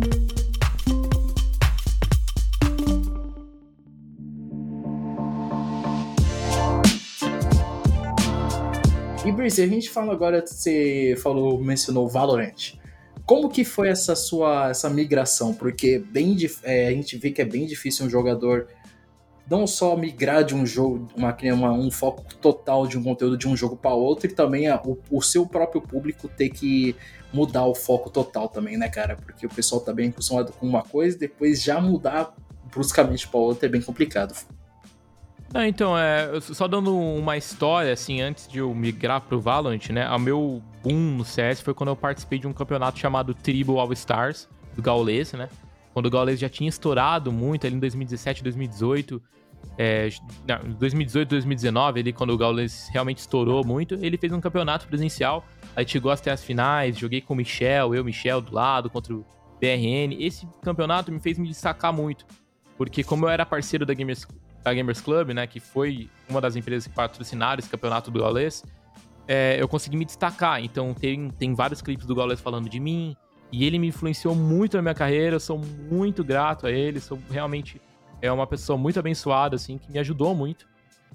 Breezy, 9.42 9.60
a 9.60 9.66
gente 9.66 9.90
fala 9.90 10.12
agora, 10.12 10.40
você 10.46 11.16
falou, 11.20 11.60
mencionou 11.60 12.08
Valorant. 12.08 12.74
Como 13.26 13.48
que 13.48 13.64
foi 13.64 13.88
essa 13.88 14.14
sua 14.14 14.70
essa 14.70 14.88
migração? 14.88 15.52
Porque 15.52 15.98
bem, 15.98 16.36
é, 16.62 16.86
a 16.86 16.92
gente 16.92 17.16
vê 17.16 17.32
que 17.32 17.42
é 17.42 17.44
bem 17.44 17.66
difícil 17.66 18.06
um 18.06 18.08
jogador 18.08 18.68
não 19.50 19.66
só 19.66 19.96
migrar 19.96 20.44
de 20.44 20.54
um 20.54 20.64
jogo, 20.64 21.08
uma, 21.16 21.36
uma, 21.54 21.72
um 21.72 21.90
foco 21.90 22.22
total 22.36 22.86
de 22.86 22.96
um 22.96 23.02
conteúdo 23.02 23.36
de 23.36 23.48
um 23.48 23.56
jogo 23.56 23.76
para 23.76 23.92
outro, 23.92 24.30
e 24.30 24.32
também 24.32 24.68
a, 24.68 24.80
o, 24.80 24.96
o, 25.10 25.20
seu 25.20 25.44
próprio 25.44 25.82
público 25.82 26.28
ter 26.28 26.48
que 26.48 26.94
mudar 27.32 27.66
o 27.66 27.74
foco 27.74 28.10
total 28.10 28.48
também, 28.48 28.76
né, 28.76 28.88
cara? 28.88 29.16
Porque 29.16 29.44
o 29.44 29.50
pessoal 29.50 29.80
tá 29.80 29.92
bem 29.92 30.10
acostumado 30.10 30.52
com 30.52 30.64
uma 30.64 30.84
coisa, 30.84 31.18
depois 31.18 31.60
já 31.60 31.80
mudar 31.80 32.32
bruscamente 32.72 33.26
para 33.26 33.40
outra 33.40 33.66
é 33.66 33.68
bem 33.68 33.82
complicado. 33.82 34.36
Não, 35.52 35.64
então, 35.66 35.98
é, 35.98 36.40
só 36.40 36.66
dando 36.66 36.96
uma 36.96 37.36
história, 37.36 37.92
assim, 37.92 38.22
antes 38.22 38.48
de 38.48 38.58
eu 38.58 38.74
migrar 38.74 39.20
pro 39.20 39.38
Valorant, 39.38 39.90
né? 39.90 40.08
O 40.10 40.18
meu 40.18 40.62
boom 40.82 41.16
no 41.16 41.24
CS 41.24 41.60
foi 41.60 41.74
quando 41.74 41.90
eu 41.90 41.96
participei 41.96 42.38
de 42.38 42.46
um 42.46 42.54
campeonato 42.54 42.98
chamado 42.98 43.34
Tribal 43.34 43.78
All 43.78 43.92
Stars, 43.92 44.48
do 44.74 44.80
Gaules, 44.80 45.34
né? 45.34 45.50
Quando 45.92 46.06
o 46.06 46.10
Gaules 46.10 46.40
já 46.40 46.48
tinha 46.48 46.68
estourado 46.68 47.30
muito, 47.30 47.66
ali 47.66 47.76
em 47.76 47.78
2017, 47.78 48.42
2018. 48.42 49.22
É, 49.76 50.08
em 50.64 50.72
2018, 50.72 51.28
2019, 51.28 52.00
ele, 52.00 52.12
quando 52.12 52.30
o 52.30 52.38
Gaules 52.38 52.88
realmente 52.90 53.18
estourou 53.18 53.64
muito, 53.64 53.94
ele 54.00 54.16
fez 54.16 54.32
um 54.32 54.40
campeonato 54.40 54.86
presencial. 54.86 55.44
Aí 55.76 55.86
chegou 55.86 56.10
até 56.10 56.30
as 56.30 56.42
finais, 56.42 56.98
joguei 56.98 57.20
com 57.20 57.34
o 57.34 57.36
Michel, 57.36 57.94
eu, 57.94 58.02
Michel, 58.02 58.40
do 58.40 58.54
lado, 58.54 58.88
contra 58.88 59.14
o 59.14 59.24
BRN. 59.60 60.16
Esse 60.18 60.48
campeonato 60.62 61.12
me 61.12 61.20
fez 61.20 61.38
me 61.38 61.46
destacar 61.46 61.92
muito. 61.92 62.24
Porque 62.76 63.04
como 63.04 63.26
eu 63.26 63.28
era 63.28 63.44
parceiro 63.46 63.84
da 63.86 63.94
Gamers, 63.94 64.26
da 64.62 64.72
Gamers 64.72 65.00
Club, 65.00 65.30
né, 65.30 65.46
que 65.46 65.60
foi 65.60 66.08
uma 66.28 66.40
das 66.40 66.56
empresas 66.56 66.86
que 66.86 66.94
patrocinaram 66.94 67.58
esse 67.58 67.68
campeonato 67.68 68.10
do 68.10 68.20
Gaules, 68.20 68.64
é, 69.26 69.56
eu 69.60 69.68
consegui 69.68 69.96
me 69.96 70.04
destacar. 70.04 70.62
Então 70.62 70.94
tem, 70.94 71.30
tem 71.30 71.54
vários 71.54 71.80
clipes 71.82 72.06
do 72.06 72.14
Gaules 72.14 72.40
falando 72.40 72.68
de 72.68 72.80
mim. 72.80 73.16
E 73.50 73.64
ele 73.64 73.78
me 73.78 73.88
influenciou 73.88 74.34
muito 74.34 74.76
na 74.76 74.82
minha 74.82 74.94
carreira. 74.94 75.36
Eu 75.36 75.40
sou 75.40 75.58
muito 75.58 76.24
grato 76.24 76.66
a 76.66 76.70
ele. 76.70 77.00
Sou 77.00 77.18
realmente 77.30 77.80
é 78.20 78.30
uma 78.30 78.46
pessoa 78.46 78.78
muito 78.78 78.98
abençoada, 78.98 79.56
assim, 79.56 79.76
que 79.76 79.90
me 79.90 79.98
ajudou 79.98 80.34
muito. 80.34 80.66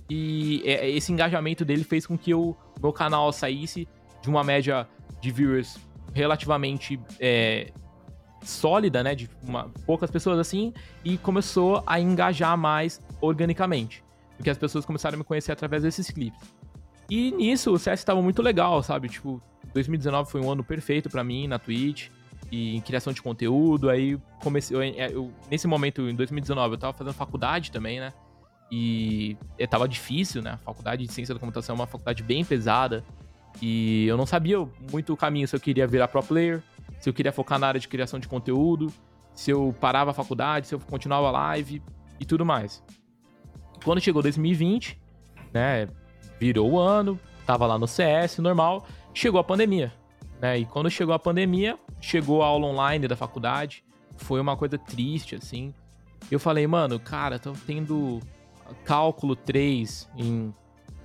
E 0.10 0.62
é, 0.66 0.90
esse 0.90 1.12
engajamento 1.12 1.66
dele 1.66 1.84
fez 1.84 2.06
com 2.06 2.18
que 2.18 2.34
o 2.34 2.56
meu 2.82 2.94
canal 2.94 3.32
saísse 3.32 3.88
de 4.22 4.30
uma 4.30 4.44
média 4.44 4.88
de 5.22 5.32
viewers 5.32 5.78
relativamente 6.14 7.00
é, 7.20 7.72
sólida, 8.44 9.04
né? 9.04 9.16
De 9.16 9.30
uma, 9.44 9.70
poucas 9.86 10.12
pessoas 10.12 10.38
assim, 10.38 10.74
e 11.04 11.18
começou 11.18 11.82
a 11.88 12.00
engajar 12.00 12.58
mais 12.58 13.02
organicamente. 13.22 14.04
Porque 14.36 14.50
as 14.50 14.58
pessoas 14.58 14.86
começaram 14.86 15.16
a 15.16 15.18
me 15.18 15.24
conhecer 15.24 15.52
através 15.52 15.84
desses 15.84 16.10
clipes. 16.10 16.40
E 17.10 17.32
nisso 17.32 17.74
o 17.74 17.80
CS 17.80 18.00
estava 18.00 18.22
muito 18.22 18.42
legal, 18.42 18.84
sabe? 18.84 19.10
Tipo, 19.10 19.42
2019 19.74 20.30
foi 20.30 20.42
um 20.42 20.52
ano 20.52 20.64
perfeito 20.64 21.10
para 21.10 21.24
mim 21.24 21.48
na 21.48 21.58
Twitch 21.58 22.10
e 22.52 22.76
em 22.76 22.82
criação 22.82 23.14
de 23.14 23.22
conteúdo. 23.22 23.90
Aí 23.90 24.20
comecei. 24.42 24.76
Eu, 24.76 24.82
é, 24.82 25.12
eu, 25.12 25.32
nesse 25.50 25.68
momento, 25.68 26.02
em 26.10 26.16
2019, 26.16 26.76
eu 26.76 26.78
tava 26.78 26.94
fazendo 26.94 27.14
faculdade 27.14 27.72
também, 27.72 28.00
né? 28.00 28.14
E 28.70 29.38
é, 29.58 29.66
tava 29.66 29.88
difícil, 29.88 30.42
né? 30.42 30.52
A 30.52 30.58
faculdade 30.58 31.06
de 31.06 31.12
ciência 31.12 31.34
da 31.34 31.40
computação 31.40 31.76
é 31.76 31.80
uma 31.80 31.88
faculdade 31.88 32.22
bem 32.22 32.44
pesada. 32.44 33.04
E 33.62 34.06
eu 34.06 34.18
não 34.18 34.26
sabia 34.26 34.58
muito 34.92 35.14
o 35.14 35.18
caminho 35.18 35.48
se 35.48 35.56
eu 35.56 35.60
queria 35.60 35.88
virar 35.88 36.08
pro 36.10 36.22
player, 36.22 36.62
se 37.00 37.10
eu 37.10 37.14
queria 37.14 37.32
focar 37.32 37.58
na 37.58 37.68
área 37.68 37.80
de 37.80 37.88
criação 37.88 38.20
de 38.20 38.28
conteúdo, 38.28 38.94
se 39.34 39.50
eu 39.50 39.74
parava 39.80 40.12
a 40.12 40.14
faculdade, 40.14 40.68
se 40.68 40.76
eu 40.76 40.80
continuava 40.80 41.32
live 41.32 41.82
e 42.20 42.26
tudo 42.26 42.46
mais. 42.46 42.84
Quando 43.84 44.02
chegou 44.02 44.22
2020, 44.22 45.00
né? 45.54 45.88
Virou 46.40 46.72
o 46.72 46.80
ano, 46.80 47.20
tava 47.46 47.66
lá 47.66 47.78
no 47.78 47.88
CS, 47.88 48.38
normal, 48.40 48.86
chegou 49.14 49.40
a 49.40 49.44
pandemia. 49.44 49.92
Né? 50.40 50.60
E 50.60 50.66
quando 50.66 50.90
chegou 50.90 51.14
a 51.14 51.20
pandemia, 51.20 51.78
chegou 52.00 52.44
a 52.44 52.48
aula 52.48 52.68
online 52.68 53.08
da 53.08 53.16
faculdade, 53.16 53.84
foi 54.18 54.40
uma 54.40 54.56
coisa 54.56 54.78
triste, 54.78 55.36
assim. 55.36 55.74
Eu 56.30 56.40
falei, 56.40 56.68
mano, 56.68 57.00
cara, 57.00 57.40
tô 57.40 57.54
tendo 57.66 58.20
cálculo 58.84 59.36
3 59.36 60.10
em. 60.18 60.54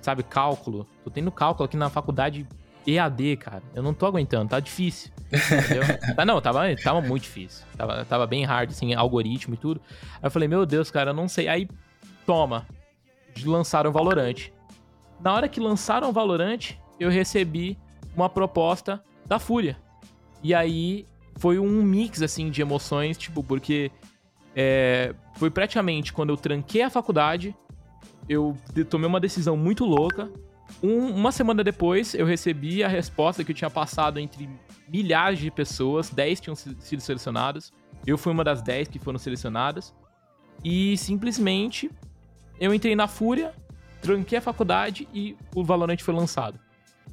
Sabe, 0.01 0.21
cálculo? 0.21 0.85
Tô 1.03 1.09
tendo 1.09 1.31
cálculo 1.31 1.65
aqui 1.65 1.77
na 1.77 1.89
faculdade 1.89 2.45
EAD, 2.85 3.37
cara. 3.37 3.63
Eu 3.73 3.81
não 3.81 3.93
tô 3.93 4.05
aguentando, 4.05 4.49
tá 4.49 4.59
difícil. 4.59 5.11
Entendeu? 5.31 5.83
ah, 6.17 6.25
não, 6.25 6.41
tava, 6.41 6.63
tava 6.75 7.01
muito 7.01 7.23
difícil. 7.23 7.65
Tava, 7.77 8.03
tava 8.05 8.27
bem 8.27 8.43
hard, 8.43 8.71
assim, 8.71 8.93
algoritmo 8.93 9.53
e 9.53 9.57
tudo. 9.57 9.81
Aí 10.15 10.27
eu 10.27 10.31
falei, 10.31 10.47
meu 10.47 10.65
Deus, 10.65 10.91
cara, 10.91 11.11
eu 11.11 11.13
não 11.13 11.27
sei. 11.27 11.47
Aí, 11.47 11.69
toma. 12.25 12.65
Lançaram 13.45 13.91
Valorant. 13.91 14.51
Na 15.19 15.33
hora 15.33 15.47
que 15.47 15.59
lançaram 15.59 16.11
Valorant, 16.11 16.75
eu 16.99 17.09
recebi 17.09 17.77
uma 18.15 18.29
proposta 18.29 19.03
da 19.25 19.39
Fúria. 19.39 19.77
E 20.41 20.53
aí 20.53 21.07
foi 21.37 21.57
um 21.59 21.81
mix, 21.81 22.21
assim, 22.21 22.49
de 22.49 22.61
emoções, 22.61 23.17
tipo, 23.17 23.43
porque 23.43 23.91
é, 24.55 25.15
foi 25.35 25.49
praticamente 25.49 26.13
quando 26.13 26.29
eu 26.29 26.37
tranquei 26.37 26.81
a 26.81 26.89
faculdade, 26.89 27.55
eu 28.27 28.55
tomei 28.89 29.07
uma 29.07 29.19
decisão 29.19 29.57
muito 29.57 29.85
louca. 29.85 30.29
Um, 30.81 31.07
uma 31.07 31.31
semana 31.31 31.63
depois, 31.63 32.13
eu 32.13 32.25
recebi 32.25 32.83
a 32.83 32.87
resposta 32.87 33.43
que 33.43 33.51
eu 33.51 33.55
tinha 33.55 33.69
passado 33.69 34.19
entre 34.19 34.49
milhares 34.87 35.39
de 35.39 35.49
pessoas, 35.49 36.09
10 36.09 36.39
tinham 36.39 36.55
sido 36.55 37.01
selecionadas. 37.01 37.71
Eu 38.05 38.17
fui 38.17 38.31
uma 38.31 38.43
das 38.43 38.61
10 38.61 38.89
que 38.89 38.99
foram 38.99 39.17
selecionadas. 39.17 39.93
E 40.63 40.97
simplesmente 40.97 41.89
eu 42.59 42.73
entrei 42.73 42.95
na 42.95 43.07
Fúria, 43.07 43.53
tranquei 44.01 44.37
a 44.37 44.41
faculdade 44.41 45.07
e 45.13 45.35
o 45.55 45.63
Valorant 45.63 45.99
foi 45.99 46.13
lançado. 46.13 46.59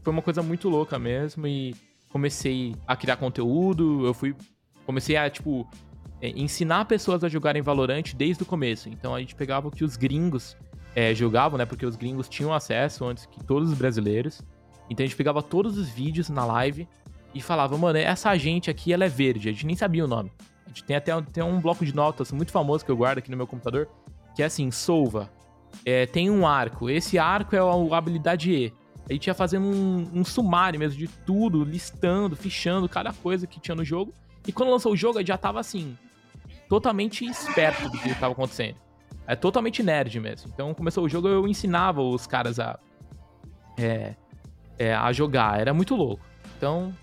Foi 0.03 0.13
uma 0.13 0.23
coisa 0.23 0.43
muito 0.43 0.69
louca 0.69 0.99
mesmo 0.99 1.47
e 1.47 1.75
comecei 2.11 2.75
a 2.87 2.97
criar 2.97 3.17
conteúdo, 3.17 4.05
eu 4.07 4.15
fui. 4.15 4.35
Comecei 4.87 5.17
a, 5.17 5.29
tipo, 5.31 5.69
é, 6.21 6.29
ensinar 6.31 6.85
pessoas 6.85 7.23
a 7.23 7.29
jogarem 7.29 7.63
Valorant 7.63 8.15
desde 8.15 8.43
o 8.43 8.47
começo. 8.47 8.89
Então 8.89 9.15
a 9.15 9.21
gente 9.21 9.35
pegava 9.35 9.69
o 9.69 9.71
que 9.71 9.85
os 9.85 9.97
gringos 9.97 10.57
é, 10.95 11.15
jogavam, 11.15 11.59
né? 11.59 11.65
Porque 11.65 11.87
os 11.87 11.97
gringos 11.97 12.29
tinham 12.29 12.53
acesso 12.53 13.05
antes 13.05 13.27
que 13.27 13.43
todos 13.45 13.71
os 13.71 13.79
brasileiros. 13.79 14.43
Então 14.89 15.05
a 15.05 15.07
gente 15.07 15.17
pegava 15.17 15.43
todos 15.43 15.79
os 15.79 15.89
vídeos 15.89 16.29
na 16.29 16.45
live 16.45 16.89
e 17.33 17.41
falava, 17.41 17.77
mano, 17.79 17.99
essa 17.99 18.37
gente 18.37 18.71
aqui, 18.71 18.93
ela 18.93 19.05
é 19.05 19.09
verde. 19.09 19.49
A 19.49 19.53
gente 19.53 19.67
nem 19.67 19.77
sabia 19.77 20.05
o 20.05 20.09
nome. 20.09 20.33
A 20.67 20.69
gente 20.69 20.85
tem 20.85 20.97
até 20.97 21.21
tem 21.23 21.43
um 21.43 21.61
bloco 21.61 21.85
de 21.85 21.95
notas 21.95 22.33
muito 22.33 22.53
famoso 22.53 22.85
que 22.85 22.91
eu 22.91 22.97
guardo 22.97 23.19
aqui 23.19 23.31
no 23.31 23.37
meu 23.37 23.47
computador, 23.47 23.89
que 24.41 24.43
é 24.43 24.47
assim, 24.47 24.71
Solva. 24.71 25.29
É, 25.85 26.07
tem 26.07 26.31
um 26.31 26.47
arco. 26.47 26.89
Esse 26.89 27.19
arco 27.19 27.55
é 27.55 27.59
a 27.59 27.97
habilidade 27.99 28.51
E. 28.51 28.73
A 29.07 29.13
gente 29.13 29.27
ia 29.27 29.35
fazendo 29.35 29.67
um, 29.67 30.09
um 30.15 30.25
sumário 30.25 30.81
mesmo 30.81 30.99
de 30.99 31.09
tudo, 31.09 31.63
listando, 31.63 32.35
fichando 32.35 32.89
cada 32.89 33.13
coisa 33.13 33.47
que 33.47 33.61
tinha 33.61 33.75
no 33.75 33.85
jogo. 33.85 34.15
E 34.49 34.51
quando 34.51 34.71
lançou 34.71 34.93
o 34.93 34.97
jogo, 34.97 35.19
a 35.19 35.21
gente 35.21 35.29
já 35.29 35.37
tava 35.37 35.61
assim, 35.61 35.95
totalmente 36.71 37.23
esperto 37.27 37.91
do 37.91 37.99
que 37.99 38.09
estava 38.09 38.33
acontecendo. 38.33 38.77
É 39.27 39.37
totalmente 39.37 39.83
nerd 39.83 40.19
mesmo. 40.19 40.51
Então 40.55 40.73
começou 40.73 41.05
o 41.05 41.09
jogo, 41.09 41.29
eu 41.29 41.47
ensinava 41.47 42.01
os 42.01 42.27
caras 42.27 42.59
a. 42.59 42.79
É, 43.77 44.15
é, 44.79 44.95
a 44.95 45.13
jogar. 45.13 45.61
Era 45.61 45.75
muito 45.75 45.95
louco. 45.95 46.25
Então. 46.57 46.95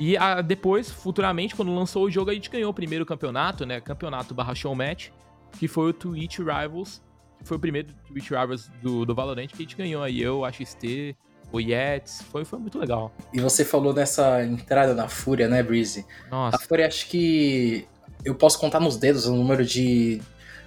E 0.00 0.16
a, 0.16 0.42
depois, 0.42 0.90
futuramente, 0.90 1.54
quando 1.54 1.72
lançou 1.72 2.06
o 2.06 2.10
jogo, 2.10 2.32
a 2.32 2.34
gente 2.34 2.50
ganhou 2.50 2.72
o 2.72 2.74
primeiro 2.74 3.06
campeonato, 3.06 3.64
né? 3.64 3.80
Campeonato 3.80 4.34
barra 4.34 4.52
show 4.52 4.74
match, 4.74 5.10
que 5.58 5.68
foi 5.68 5.90
o 5.90 5.92
Twitch 5.92 6.38
Rivals. 6.38 7.02
Que 7.38 7.48
foi 7.48 7.56
o 7.56 7.60
primeiro 7.60 7.88
Twitch 8.06 8.30
Rivals 8.30 8.70
do, 8.82 9.04
do 9.04 9.14
Valorant 9.14 9.48
que 9.48 9.54
a 9.54 9.58
gente 9.58 9.76
ganhou 9.76 10.02
aí. 10.02 10.20
Eu, 10.20 10.44
a 10.44 10.52
XT, 10.52 11.16
o 11.52 11.60
Yetis, 11.60 12.22
foi, 12.30 12.44
foi 12.44 12.58
muito 12.58 12.78
legal. 12.78 13.12
E 13.32 13.40
você 13.40 13.64
falou 13.64 13.92
dessa 13.92 14.44
entrada 14.44 14.94
na 14.94 15.08
Fúria, 15.08 15.48
né, 15.48 15.62
Breezy? 15.62 16.06
Nossa. 16.30 16.56
A 16.56 16.60
Fúria, 16.60 16.86
acho 16.86 17.08
que 17.08 17.86
eu 18.24 18.34
posso 18.34 18.58
contar 18.58 18.80
nos 18.80 18.96
dedos 18.96 19.26
o 19.26 19.34
número 19.34 19.64
de, 19.64 20.20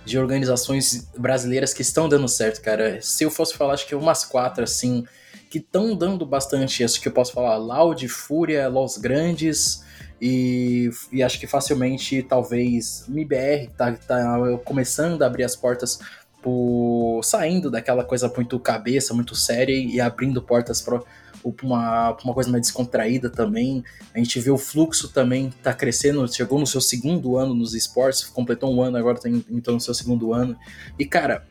de 0.05 0.19
organizações 0.19 1.09
brasileiras 1.17 1.73
que 1.73 1.81
estão 1.81 2.07
dando 2.07 2.27
certo, 2.27 2.61
cara. 2.61 3.01
Se 3.01 3.23
eu 3.23 3.31
fosse 3.31 3.55
falar, 3.55 3.73
acho 3.73 3.87
que 3.87 3.95
umas 3.95 4.23
quatro, 4.23 4.63
assim, 4.63 5.05
que 5.49 5.57
estão 5.57 5.95
dando 5.95 6.25
bastante, 6.25 6.83
acho 6.83 7.01
que 7.01 7.07
eu 7.07 7.13
posso 7.13 7.33
falar 7.33 7.57
Loud, 7.57 8.07
Fúria, 8.07 8.67
Los 8.67 8.97
Grandes, 8.97 9.83
e, 10.21 10.89
e, 11.11 11.21
acho 11.21 11.39
que 11.39 11.45
facilmente, 11.45 12.23
talvez, 12.23 13.05
que 13.13 13.69
tá, 13.77 13.93
tá 13.93 14.57
começando 14.63 15.21
a 15.21 15.25
abrir 15.25 15.43
as 15.43 15.55
portas 15.55 15.99
tipo, 16.45 17.19
saindo 17.23 17.71
daquela 17.71 18.03
coisa 18.03 18.31
muito 18.33 18.59
cabeça, 18.59 19.13
muito 19.13 19.35
séria 19.35 19.73
e 19.73 19.99
abrindo 19.99 20.41
portas 20.41 20.79
para 20.79 21.01
uma, 21.63 22.15
uma 22.23 22.33
coisa 22.33 22.49
mais 22.51 22.61
descontraída 22.61 23.29
também. 23.29 23.83
A 24.13 24.19
gente 24.19 24.39
vê 24.39 24.51
o 24.51 24.57
fluxo 24.57 25.09
também 25.09 25.51
tá 25.63 25.73
crescendo, 25.73 26.31
chegou 26.31 26.59
no 26.59 26.67
seu 26.67 26.79
segundo 26.79 27.35
ano 27.35 27.55
nos 27.55 27.73
esportes, 27.73 28.25
completou 28.25 28.73
um 28.73 28.81
ano, 28.81 28.97
agora 28.97 29.19
tá 29.19 29.27
entrou 29.27 29.75
no 29.75 29.81
seu 29.81 29.93
segundo 29.93 30.33
ano. 30.33 30.55
E 30.99 31.05
cara, 31.05 31.45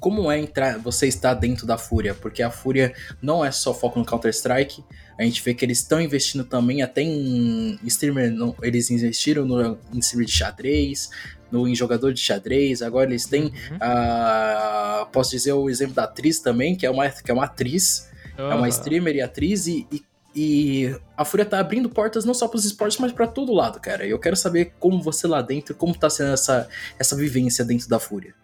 como 0.00 0.30
é 0.30 0.38
entrar, 0.38 0.78
você 0.78 1.06
está 1.06 1.34
dentro 1.34 1.66
da 1.66 1.76
Fúria? 1.76 2.14
Porque 2.14 2.42
a 2.42 2.50
Fúria 2.50 2.94
não 3.20 3.44
é 3.44 3.50
só 3.50 3.74
foco 3.74 3.98
no 3.98 4.04
Counter-Strike, 4.04 4.84
a 5.18 5.24
gente 5.24 5.42
vê 5.42 5.52
que 5.52 5.64
eles 5.64 5.78
estão 5.78 6.00
investindo 6.00 6.44
também 6.44 6.82
até 6.82 7.02
em 7.02 7.78
streamer, 7.84 8.32
eles 8.62 8.90
investiram 8.90 9.44
no, 9.44 9.76
em 9.92 9.98
streamer 9.98 10.26
de 10.26 10.32
xadrez, 10.32 11.10
no, 11.50 11.66
em 11.66 11.74
jogador 11.74 12.12
de 12.12 12.20
xadrez, 12.20 12.82
agora 12.82 13.10
eles 13.10 13.26
têm, 13.26 13.44
uhum. 13.44 13.76
uh, 13.76 15.06
posso 15.10 15.30
dizer 15.30 15.52
o 15.52 15.68
exemplo 15.68 15.94
da 15.94 16.04
atriz 16.04 16.38
também, 16.38 16.76
que 16.76 16.86
é 16.86 16.90
uma, 16.90 17.08
que 17.08 17.30
é 17.30 17.34
uma 17.34 17.44
atriz, 17.44 18.08
uhum. 18.38 18.52
é 18.52 18.54
uma 18.54 18.68
streamer 18.68 19.16
e 19.16 19.20
atriz, 19.20 19.66
e, 19.66 19.86
e, 19.90 20.04
e, 20.36 20.96
a 21.16 21.24
Fúria 21.24 21.44
tá 21.44 21.58
abrindo 21.58 21.88
portas 21.88 22.24
não 22.24 22.34
só 22.34 22.46
para 22.46 22.58
os 22.58 22.64
esportes, 22.64 22.98
mas 22.98 23.10
para 23.10 23.26
todo 23.26 23.52
lado, 23.52 23.80
cara. 23.80 24.06
Eu 24.06 24.18
quero 24.20 24.36
saber 24.36 24.74
como 24.78 25.02
você 25.02 25.26
lá 25.26 25.42
dentro, 25.42 25.74
como 25.74 25.92
tá 25.98 26.08
sendo 26.08 26.32
essa, 26.32 26.68
essa 26.98 27.16
vivência 27.16 27.64
dentro 27.64 27.88
da 27.88 27.98
Fúria. 27.98 28.34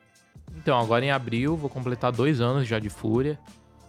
Então, 0.64 0.78
agora 0.78 1.04
em 1.04 1.11
abril, 1.11 1.59
vou 1.59 1.68
completar 1.68 2.11
dois 2.11 2.40
anos 2.40 2.66
já 2.66 2.78
de 2.78 2.88
Fúria. 2.88 3.38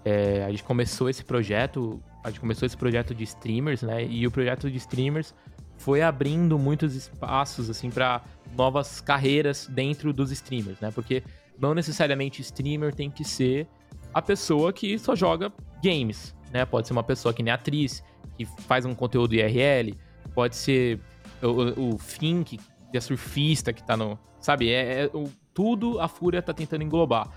É, 0.03 0.43
a 0.43 0.51
gente 0.51 0.61
começou 0.61 1.09
esse 1.09 1.23
projeto, 1.23 2.03
a 2.21 2.29
gente 2.29 2.41
começou 2.41 2.65
esse 2.65 2.75
projeto 2.75 3.15
de 3.15 3.23
streamers, 3.23 3.81
né? 3.81 4.05
E 4.05 4.27
o 4.27 4.29
projeto 4.29 4.69
de 4.69 4.75
streamers 4.75 5.33
foi 5.77 6.01
abrindo 6.01 6.59
muitos 6.59 6.93
espaços, 6.93 7.69
assim, 7.69 7.89
para 7.89 8.21
novas 8.57 8.99
carreiras 8.99 9.67
dentro 9.67 10.11
dos 10.11 10.31
streamers, 10.31 10.77
né? 10.81 10.91
Porque 10.91 11.23
não 11.57 11.73
necessariamente 11.73 12.41
streamer 12.41 12.93
tem 12.93 13.09
que 13.09 13.23
ser 13.23 13.69
a 14.13 14.21
pessoa 14.21 14.73
que 14.73 14.99
só 14.99 15.15
joga 15.15 15.53
games, 15.81 16.35
né? 16.51 16.65
Pode 16.65 16.87
ser 16.87 16.93
uma 16.93 17.03
pessoa 17.03 17.33
que 17.33 17.41
nem 17.41 17.53
atriz, 17.53 18.03
que 18.37 18.45
faz 18.45 18.85
um 18.85 18.93
conteúdo 18.93 19.33
IRL, 19.33 19.95
pode 20.33 20.57
ser 20.57 20.99
o, 21.41 21.93
o 21.93 21.97
Fink, 21.97 22.59
que 22.91 22.97
é 22.97 22.99
surfista, 22.99 23.71
que 23.71 23.81
tá 23.81 23.95
no. 23.95 24.19
Sabe? 24.41 24.69
É, 24.69 25.05
é, 25.05 25.11
tudo 25.55 25.99
a 25.99 26.07
Fúria 26.07 26.41
tá 26.41 26.53
tentando 26.53 26.83
englobar. 26.83 27.29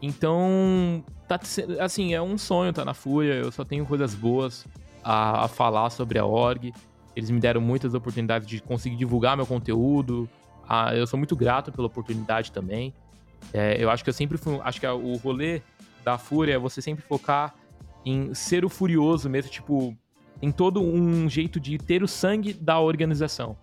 Então, 0.00 1.02
tá, 1.26 1.40
assim, 1.80 2.14
é 2.14 2.22
um 2.22 2.38
sonho 2.38 2.72
tá 2.72 2.84
na 2.84 2.94
Fúria, 2.94 3.34
eu 3.34 3.50
só 3.50 3.64
tenho 3.64 3.84
coisas 3.86 4.14
boas 4.14 4.66
a, 5.02 5.46
a 5.46 5.48
falar 5.48 5.90
sobre 5.90 6.18
a 6.18 6.24
org. 6.24 6.72
Eles 7.16 7.30
me 7.30 7.40
deram 7.40 7.60
muitas 7.60 7.94
oportunidades 7.94 8.46
de 8.46 8.60
conseguir 8.62 8.96
divulgar 8.96 9.36
meu 9.36 9.46
conteúdo. 9.46 10.28
Ah, 10.68 10.94
eu 10.94 11.06
sou 11.06 11.18
muito 11.18 11.34
grato 11.34 11.72
pela 11.72 11.86
oportunidade 11.86 12.52
também. 12.52 12.94
É, 13.52 13.82
eu 13.82 13.90
acho 13.90 14.04
que 14.04 14.10
eu 14.10 14.14
sempre 14.14 14.38
fui. 14.38 14.60
Acho 14.62 14.80
que 14.80 14.86
o 14.86 15.16
rolê 15.16 15.62
da 16.04 16.18
Fúria 16.18 16.54
é 16.54 16.58
você 16.58 16.80
sempre 16.80 17.04
focar 17.04 17.54
em 18.04 18.34
ser 18.34 18.64
o 18.64 18.68
furioso 18.68 19.28
mesmo, 19.28 19.50
tipo, 19.50 19.96
em 20.40 20.50
todo 20.50 20.82
um 20.82 21.28
jeito 21.28 21.60
de 21.60 21.78
ter 21.78 22.02
o 22.02 22.08
sangue 22.08 22.52
da 22.52 22.80
organização. 22.80 23.56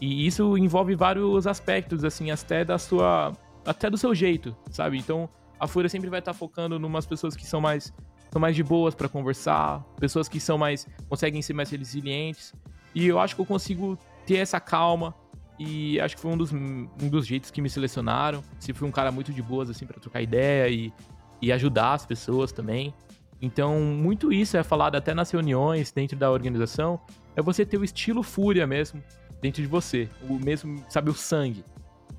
E 0.00 0.26
isso 0.26 0.56
envolve 0.56 0.94
vários 0.94 1.46
aspectos, 1.46 2.04
assim, 2.04 2.30
até 2.30 2.64
da 2.64 2.78
sua. 2.78 3.32
Até 3.64 3.88
do 3.90 3.96
seu 3.96 4.14
jeito, 4.14 4.56
sabe? 4.70 4.98
Então, 4.98 5.28
a 5.58 5.66
Fúria 5.66 5.88
sempre 5.88 6.08
vai 6.08 6.20
estar 6.20 6.32
tá 6.32 6.38
focando 6.38 6.76
em 6.76 6.84
umas 6.84 7.06
pessoas 7.06 7.36
que 7.36 7.46
são 7.46 7.60
mais 7.60 7.92
são 8.30 8.40
mais 8.40 8.54
de 8.54 8.62
boas 8.62 8.94
para 8.94 9.08
conversar, 9.08 9.82
pessoas 9.98 10.28
que 10.28 10.38
são 10.38 10.58
mais 10.58 10.86
conseguem 11.08 11.40
ser 11.40 11.54
mais 11.54 11.70
resilientes. 11.70 12.52
E 12.94 13.06
eu 13.06 13.18
acho 13.18 13.34
que 13.34 13.40
eu 13.40 13.46
consigo 13.46 13.98
ter 14.26 14.36
essa 14.36 14.60
calma 14.60 15.14
e 15.58 15.98
acho 16.00 16.14
que 16.14 16.22
foi 16.22 16.30
um 16.30 16.36
dos, 16.36 16.52
um 16.52 17.08
dos 17.08 17.26
jeitos 17.26 17.50
que 17.50 17.62
me 17.62 17.70
selecionaram. 17.70 18.42
Se 18.58 18.72
fui 18.74 18.86
um 18.86 18.92
cara 18.92 19.10
muito 19.10 19.32
de 19.32 19.42
boas 19.42 19.70
assim 19.70 19.86
para 19.86 19.98
trocar 19.98 20.20
ideia 20.20 20.68
e, 20.68 20.92
e 21.40 21.50
ajudar 21.50 21.94
as 21.94 22.04
pessoas 22.04 22.52
também. 22.52 22.92
Então, 23.40 23.80
muito 23.80 24.32
isso 24.32 24.56
é 24.56 24.62
falado 24.62 24.96
até 24.96 25.14
nas 25.14 25.30
reuniões 25.30 25.92
dentro 25.92 26.16
da 26.16 26.30
organização, 26.30 27.00
é 27.36 27.42
você 27.42 27.64
ter 27.64 27.78
o 27.78 27.84
estilo 27.84 28.22
fúria 28.22 28.66
mesmo 28.66 29.02
dentro 29.40 29.62
de 29.62 29.68
você, 29.68 30.08
o 30.28 30.34
mesmo, 30.34 30.84
sabe, 30.88 31.10
o 31.10 31.14
sangue. 31.14 31.64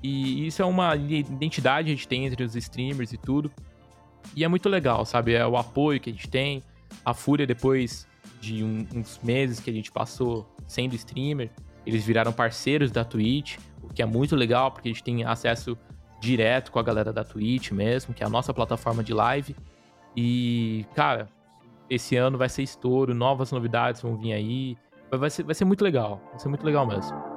E 0.02 0.46
isso 0.46 0.62
é 0.62 0.64
uma 0.64 0.96
identidade 0.96 1.86
que 1.86 1.92
a 1.92 1.94
gente 1.94 2.08
tem 2.08 2.26
entre 2.26 2.42
os 2.42 2.56
streamers 2.56 3.12
e 3.12 3.18
tudo. 3.18 3.50
E 4.34 4.44
é 4.44 4.48
muito 4.48 4.68
legal, 4.68 5.04
sabe? 5.04 5.34
É 5.34 5.46
o 5.46 5.56
apoio 5.56 6.00
que 6.00 6.10
a 6.10 6.12
gente 6.12 6.28
tem. 6.28 6.62
A 7.04 7.14
Fúria, 7.14 7.46
depois 7.46 8.06
de 8.40 8.64
um, 8.64 8.86
uns 8.94 9.20
meses 9.22 9.60
que 9.60 9.70
a 9.70 9.72
gente 9.72 9.92
passou 9.92 10.48
sendo 10.66 10.94
streamer, 10.94 11.50
eles 11.86 12.04
viraram 12.04 12.32
parceiros 12.32 12.90
da 12.90 13.04
Twitch, 13.04 13.58
o 13.82 13.88
que 13.88 14.02
é 14.02 14.06
muito 14.06 14.34
legal, 14.36 14.70
porque 14.70 14.88
a 14.88 14.92
gente 14.92 15.04
tem 15.04 15.24
acesso 15.24 15.76
direto 16.20 16.70
com 16.70 16.78
a 16.78 16.82
galera 16.82 17.12
da 17.12 17.24
Twitch 17.24 17.70
mesmo, 17.72 18.14
que 18.14 18.22
é 18.22 18.26
a 18.26 18.30
nossa 18.30 18.52
plataforma 18.52 19.02
de 19.02 19.12
live. 19.12 19.56
E, 20.16 20.84
cara, 20.94 21.28
esse 21.88 22.16
ano 22.16 22.38
vai 22.38 22.48
ser 22.48 22.62
estouro, 22.62 23.14
novas 23.14 23.50
novidades 23.52 24.02
vão 24.02 24.16
vir 24.16 24.32
aí. 24.32 24.76
Vai 25.10 25.30
ser, 25.30 25.42
vai 25.42 25.54
ser 25.54 25.64
muito 25.64 25.82
legal, 25.82 26.20
vai 26.30 26.38
ser 26.38 26.48
muito 26.48 26.64
legal 26.64 26.86
mesmo. 26.86 27.29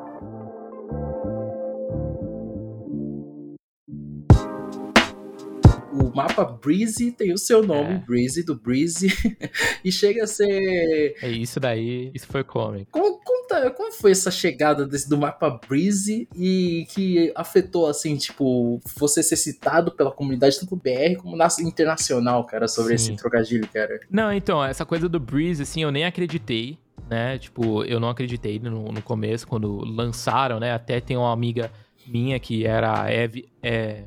O 5.93 6.15
mapa 6.15 6.43
Breezy 6.43 7.11
tem 7.11 7.31
o 7.31 7.37
seu 7.37 7.63
nome, 7.63 7.93
é. 7.93 7.97
Breezy, 7.99 8.43
do 8.43 8.55
Breezy, 8.55 9.07
e 9.85 9.91
chega 9.91 10.23
a 10.23 10.27
ser. 10.27 11.15
É 11.21 11.29
isso 11.29 11.59
daí, 11.59 12.11
isso 12.13 12.27
foi 12.27 12.43
cômico. 12.43 12.91
Como, 12.91 13.19
conta, 13.19 13.69
como 13.71 13.91
foi 13.91 14.11
essa 14.11 14.31
chegada 14.31 14.85
desse, 14.85 15.07
do 15.07 15.17
mapa 15.17 15.59
Breezy 15.67 16.27
e 16.35 16.87
que 16.89 17.31
afetou, 17.35 17.87
assim, 17.87 18.17
tipo, 18.17 18.81
você 18.97 19.21
ser 19.21 19.35
citado 19.35 19.91
pela 19.91 20.11
comunidade 20.11 20.59
tanto 20.59 20.75
BR 20.75 21.15
como 21.21 21.35
na 21.35 21.47
internacional, 21.59 22.45
cara, 22.45 22.67
sobre 22.67 22.97
Sim. 22.97 23.11
esse 23.11 23.21
trocadilho, 23.21 23.67
cara? 23.67 23.99
Não, 24.09 24.33
então, 24.33 24.63
essa 24.63 24.85
coisa 24.85 25.07
do 25.07 25.19
Breezy, 25.19 25.61
assim, 25.61 25.83
eu 25.83 25.91
nem 25.91 26.05
acreditei. 26.05 26.77
Né, 27.09 27.37
tipo, 27.37 27.83
eu 27.83 27.99
não 27.99 28.09
acreditei 28.09 28.59
no, 28.59 28.85
no 28.85 29.01
começo, 29.01 29.45
quando 29.45 29.83
lançaram, 29.83 30.57
né? 30.57 30.71
Até 30.71 31.01
tem 31.01 31.17
uma 31.17 31.33
amiga 31.33 31.69
minha 32.07 32.39
que 32.39 32.65
era 32.65 33.03
a 33.03 33.11
Eve, 33.11 33.49
é, 33.61 34.05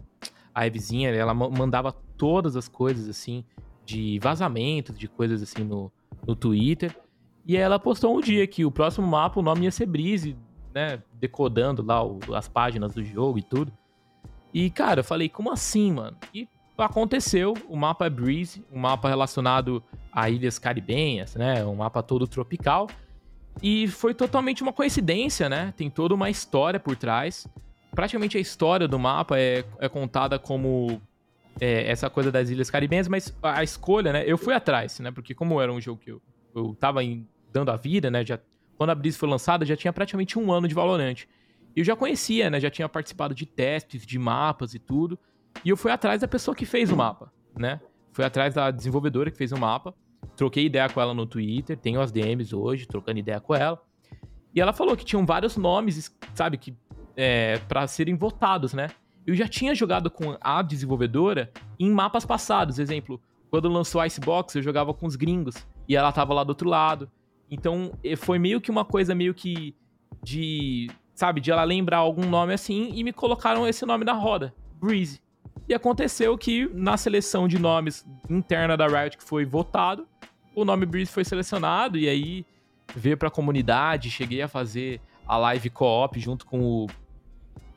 a 0.56 0.66
Evezinha, 0.66 1.10
ela 1.10 1.34
mandava 1.34 1.92
todas 2.16 2.56
as 2.56 2.66
coisas, 2.66 3.10
assim, 3.10 3.44
de 3.84 4.18
vazamentos, 4.20 4.98
de 4.98 5.06
coisas 5.06 5.42
assim 5.42 5.62
no, 5.62 5.92
no 6.26 6.34
Twitter. 6.34 6.96
E 7.44 7.58
ela 7.58 7.78
postou 7.78 8.16
um 8.16 8.22
dia 8.22 8.46
que 8.46 8.64
o 8.64 8.70
próximo 8.70 9.06
mapa, 9.06 9.38
o 9.38 9.42
nome 9.42 9.64
ia 9.64 9.70
ser 9.70 9.84
Breeze, 9.84 10.34
né? 10.74 11.02
Decodando 11.12 11.84
lá 11.84 12.02
o, 12.02 12.18
as 12.34 12.48
páginas 12.48 12.94
do 12.94 13.04
jogo 13.04 13.38
e 13.38 13.42
tudo. 13.42 13.70
E, 14.52 14.70
cara, 14.70 15.00
eu 15.00 15.04
falei, 15.04 15.28
como 15.28 15.52
assim, 15.52 15.92
mano? 15.92 16.16
E 16.32 16.48
aconteceu, 16.78 17.52
o 17.68 17.76
mapa 17.76 18.06
é 18.06 18.10
Breeze, 18.10 18.64
um 18.72 18.78
mapa 18.78 19.10
relacionado 19.10 19.84
a 20.10 20.30
ilhas 20.30 20.58
caribenhas, 20.58 21.34
né? 21.34 21.66
Um 21.66 21.76
mapa 21.76 22.02
todo 22.02 22.26
tropical. 22.26 22.88
E 23.62 23.88
foi 23.88 24.14
totalmente 24.14 24.62
uma 24.62 24.72
coincidência, 24.72 25.50
né? 25.50 25.74
Tem 25.76 25.90
toda 25.90 26.14
uma 26.14 26.30
história 26.30 26.80
por 26.80 26.96
trás 26.96 27.46
praticamente 27.96 28.36
a 28.36 28.40
história 28.40 28.86
do 28.86 28.98
mapa 28.98 29.40
é, 29.40 29.64
é 29.80 29.88
contada 29.88 30.38
como 30.38 31.00
é, 31.58 31.90
essa 31.90 32.08
coisa 32.10 32.30
das 32.30 32.50
Ilhas 32.50 32.70
Caribenhas, 32.70 33.08
mas 33.08 33.34
a 33.42 33.64
escolha, 33.64 34.12
né? 34.12 34.22
Eu 34.26 34.36
fui 34.36 34.54
atrás, 34.54 35.00
né? 35.00 35.10
Porque 35.10 35.34
como 35.34 35.60
era 35.60 35.72
um 35.72 35.80
jogo 35.80 36.00
que 36.00 36.12
eu, 36.12 36.22
eu 36.54 36.76
tava 36.78 37.02
em, 37.02 37.26
dando 37.50 37.70
a 37.70 37.76
vida, 37.76 38.10
né? 38.10 38.24
Já, 38.24 38.38
quando 38.76 38.90
a 38.90 38.94
Breeze 38.94 39.16
foi 39.16 39.28
lançada, 39.28 39.64
já 39.64 39.74
tinha 39.74 39.92
praticamente 39.92 40.38
um 40.38 40.52
ano 40.52 40.68
de 40.68 40.74
Valorant. 40.74 41.24
Eu 41.74 41.82
já 41.82 41.96
conhecia, 41.96 42.50
né? 42.50 42.60
Já 42.60 42.70
tinha 42.70 42.88
participado 42.88 43.34
de 43.34 43.46
testes, 43.46 44.06
de 44.06 44.18
mapas 44.18 44.74
e 44.74 44.78
tudo. 44.78 45.18
E 45.64 45.70
eu 45.70 45.76
fui 45.76 45.90
atrás 45.90 46.20
da 46.20 46.28
pessoa 46.28 46.54
que 46.54 46.66
fez 46.66 46.92
o 46.92 46.96
mapa, 46.96 47.32
né? 47.58 47.80
Fui 48.12 48.24
atrás 48.24 48.54
da 48.54 48.70
desenvolvedora 48.70 49.30
que 49.30 49.38
fez 49.38 49.52
o 49.52 49.58
mapa. 49.58 49.94
Troquei 50.36 50.66
ideia 50.66 50.88
com 50.88 51.00
ela 51.00 51.14
no 51.14 51.24
Twitter, 51.24 51.78
tenho 51.78 52.00
as 52.00 52.12
DMs 52.12 52.54
hoje, 52.54 52.86
trocando 52.86 53.18
ideia 53.18 53.40
com 53.40 53.54
ela. 53.54 53.82
E 54.54 54.60
ela 54.60 54.74
falou 54.74 54.96
que 54.96 55.04
tinham 55.04 55.24
vários 55.24 55.56
nomes, 55.56 56.14
sabe, 56.34 56.58
que 56.58 56.74
é, 57.16 57.58
para 57.66 57.86
serem 57.86 58.14
votados, 58.14 58.72
né? 58.72 58.88
Eu 59.26 59.34
já 59.34 59.48
tinha 59.48 59.74
jogado 59.74 60.10
com 60.10 60.36
a 60.40 60.62
desenvolvedora 60.62 61.50
em 61.80 61.90
mapas 61.90 62.24
passados. 62.24 62.78
Exemplo, 62.78 63.20
quando 63.50 63.68
lançou 63.68 64.04
Icebox, 64.04 64.54
eu 64.54 64.62
jogava 64.62 64.94
com 64.94 65.06
os 65.06 65.16
gringos 65.16 65.56
e 65.88 65.96
ela 65.96 66.12
tava 66.12 66.32
lá 66.32 66.44
do 66.44 66.50
outro 66.50 66.68
lado. 66.68 67.10
Então, 67.50 67.92
foi 68.18 68.38
meio 68.38 68.60
que 68.60 68.70
uma 68.70 68.84
coisa 68.84 69.14
meio 69.14 69.34
que 69.34 69.74
de, 70.22 70.88
sabe, 71.14 71.40
de 71.40 71.50
ela 71.50 71.64
lembrar 71.64 71.98
algum 71.98 72.28
nome 72.28 72.52
assim 72.52 72.92
e 72.94 73.02
me 73.02 73.12
colocaram 73.12 73.66
esse 73.66 73.84
nome 73.84 74.04
na 74.04 74.12
roda, 74.12 74.54
Breezy. 74.80 75.20
E 75.68 75.74
aconteceu 75.74 76.38
que 76.38 76.70
na 76.72 76.96
seleção 76.96 77.48
de 77.48 77.58
nomes 77.58 78.06
interna 78.30 78.76
da 78.76 78.86
Riot 78.86 79.16
que 79.16 79.24
foi 79.24 79.44
votado, 79.44 80.06
o 80.54 80.64
nome 80.64 80.86
Breeze 80.86 81.10
foi 81.10 81.24
selecionado 81.24 81.98
e 81.98 82.08
aí 82.08 82.46
veio 82.94 83.16
pra 83.16 83.30
comunidade, 83.30 84.10
cheguei 84.10 84.40
a 84.42 84.48
fazer 84.48 85.00
a 85.26 85.36
live 85.36 85.68
co-op 85.70 86.18
junto 86.20 86.46
com 86.46 86.60
o 86.60 86.86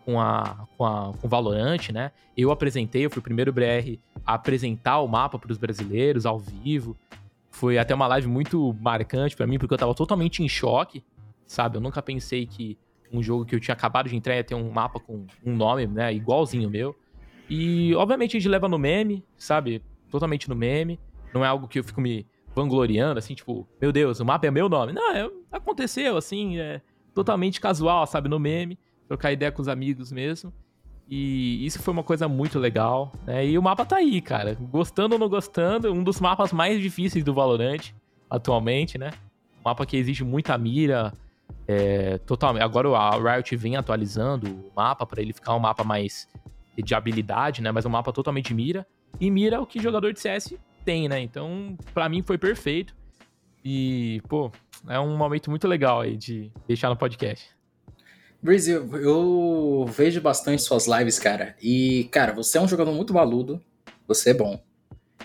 com 0.09 0.19
a 0.19 0.67
com 0.75 0.85
a 0.85 1.13
com 1.21 1.27
Valorant, 1.27 1.89
né? 1.91 2.11
Eu 2.35 2.49
apresentei, 2.49 3.05
eu 3.05 3.11
fui 3.11 3.19
o 3.19 3.23
primeiro 3.23 3.53
BR 3.53 3.99
a 4.25 4.33
apresentar 4.33 4.99
o 5.01 5.07
mapa 5.07 5.37
para 5.37 5.51
os 5.51 5.57
brasileiros 5.57 6.25
ao 6.25 6.39
vivo. 6.39 6.97
Foi 7.51 7.77
até 7.77 7.93
uma 7.93 8.07
live 8.07 8.27
muito 8.27 8.75
marcante 8.81 9.35
para 9.35 9.45
mim 9.45 9.59
porque 9.59 9.73
eu 9.73 9.77
tava 9.77 9.93
totalmente 9.93 10.41
em 10.41 10.49
choque, 10.49 11.03
sabe? 11.45 11.77
Eu 11.77 11.81
nunca 11.81 12.01
pensei 12.01 12.47
que 12.47 12.75
um 13.11 13.21
jogo 13.21 13.45
que 13.45 13.55
eu 13.55 13.59
tinha 13.59 13.73
acabado 13.73 14.09
de 14.09 14.15
entrar 14.15 14.35
ia 14.35 14.43
ter 14.43 14.55
um 14.55 14.71
mapa 14.71 14.99
com 14.99 15.25
um 15.45 15.55
nome, 15.55 15.85
né, 15.85 16.11
igualzinho 16.13 16.67
o 16.67 16.71
meu. 16.71 16.95
E 17.47 17.93
obviamente 17.95 18.37
a 18.37 18.39
gente 18.39 18.49
leva 18.49 18.67
no 18.67 18.77
meme, 18.77 19.23
sabe? 19.37 19.83
Totalmente 20.09 20.49
no 20.49 20.55
meme. 20.55 20.99
Não 21.33 21.45
é 21.45 21.47
algo 21.47 21.67
que 21.67 21.79
eu 21.79 21.83
fico 21.83 22.01
me 22.01 22.25
vangloriando, 22.55 23.19
assim, 23.19 23.35
tipo, 23.35 23.67
meu 23.79 23.91
Deus, 23.91 24.19
o 24.19 24.25
mapa 24.25 24.47
é 24.47 24.51
meu 24.51 24.69
nome. 24.69 24.93
Não, 24.93 25.11
é, 25.11 25.29
aconteceu, 25.51 26.17
assim, 26.17 26.59
é 26.59 26.81
totalmente 27.13 27.59
casual, 27.59 28.05
sabe? 28.07 28.29
No 28.29 28.39
meme 28.39 28.77
trocar 29.09 29.31
ideia 29.31 29.51
com 29.51 29.61
os 29.61 29.67
amigos 29.67 30.11
mesmo. 30.11 30.53
E 31.09 31.65
isso 31.65 31.81
foi 31.81 31.91
uma 31.91 32.03
coisa 32.03 32.27
muito 32.27 32.59
legal, 32.59 33.11
né? 33.25 33.43
E 33.43 33.57
o 33.57 33.63
mapa 33.63 33.83
tá 33.83 33.97
aí, 33.97 34.21
cara. 34.21 34.53
Gostando 34.53 35.15
ou 35.15 35.19
não 35.19 35.27
gostando, 35.27 35.91
um 35.91 36.03
dos 36.03 36.21
mapas 36.21 36.53
mais 36.53 36.79
difíceis 36.79 37.23
do 37.23 37.33
Valorant 37.33 37.91
atualmente, 38.29 38.99
né? 38.99 39.09
Um 39.59 39.63
mapa 39.65 39.87
que 39.87 39.97
exige 39.97 40.23
muita 40.23 40.55
mira. 40.55 41.11
É, 41.67 42.19
totalmente. 42.19 42.61
Agora 42.61 42.95
a 42.95 43.35
Riot 43.35 43.55
vem 43.55 43.75
atualizando 43.75 44.47
o 44.47 44.71
mapa 44.75 45.03
para 45.07 45.19
ele 45.19 45.33
ficar 45.33 45.55
um 45.55 45.59
mapa 45.59 45.83
mais 45.83 46.27
de 46.77 46.93
habilidade, 46.93 47.63
né? 47.63 47.71
Mas 47.71 47.87
um 47.87 47.89
mapa 47.89 48.13
totalmente 48.13 48.53
mira. 48.53 48.85
E 49.19 49.31
mira 49.31 49.59
o 49.59 49.65
que 49.65 49.81
jogador 49.81 50.13
de 50.13 50.19
CS 50.19 50.53
tem, 50.85 51.09
né? 51.09 51.19
Então, 51.19 51.75
para 51.91 52.07
mim 52.07 52.21
foi 52.21 52.37
perfeito. 52.37 52.95
E, 53.65 54.21
pô, 54.29 54.51
é 54.87 54.99
um 54.99 55.17
momento 55.17 55.49
muito 55.49 55.67
legal 55.67 56.01
aí 56.01 56.15
de 56.15 56.51
deixar 56.67 56.89
no 56.89 56.95
podcast. 56.95 57.58
Breezy, 58.41 58.71
eu 58.71 59.85
vejo 59.91 60.21
bastante 60.21 60.61
suas 60.61 60.87
lives, 60.87 61.19
cara. 61.19 61.55
E, 61.61 62.07
cara, 62.11 62.31
você 62.31 62.57
é 62.57 62.61
um 62.61 62.67
jogador 62.67 62.93
muito 62.93 63.13
baludo. 63.13 63.61
Você 64.07 64.29
é 64.29 64.33
bom. 64.33 64.61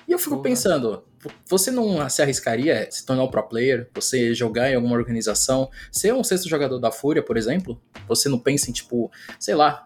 E 0.07 0.13
eu 0.13 0.19
fico 0.19 0.43
pensando, 0.43 1.05
você 1.47 1.71
não 1.71 2.09
se 2.11 2.21
arriscaria 2.21 2.89
se 2.91 3.07
tornar 3.07 3.23
um 3.23 3.29
pro 3.29 3.43
player? 3.43 3.89
Você 3.95 4.35
jogar 4.35 4.71
em 4.71 4.75
alguma 4.75 4.97
organização? 4.97 5.71
Ser 5.91 6.13
um 6.13 6.25
sexto 6.25 6.49
jogador 6.49 6.79
da 6.79 6.91
Fúria, 6.91 7.23
por 7.23 7.37
exemplo? 7.37 7.81
Você 8.09 8.29
não 8.29 8.39
pensa 8.39 8.69
em, 8.69 8.73
tipo, 8.73 9.11
sei 9.39 9.55
lá, 9.55 9.83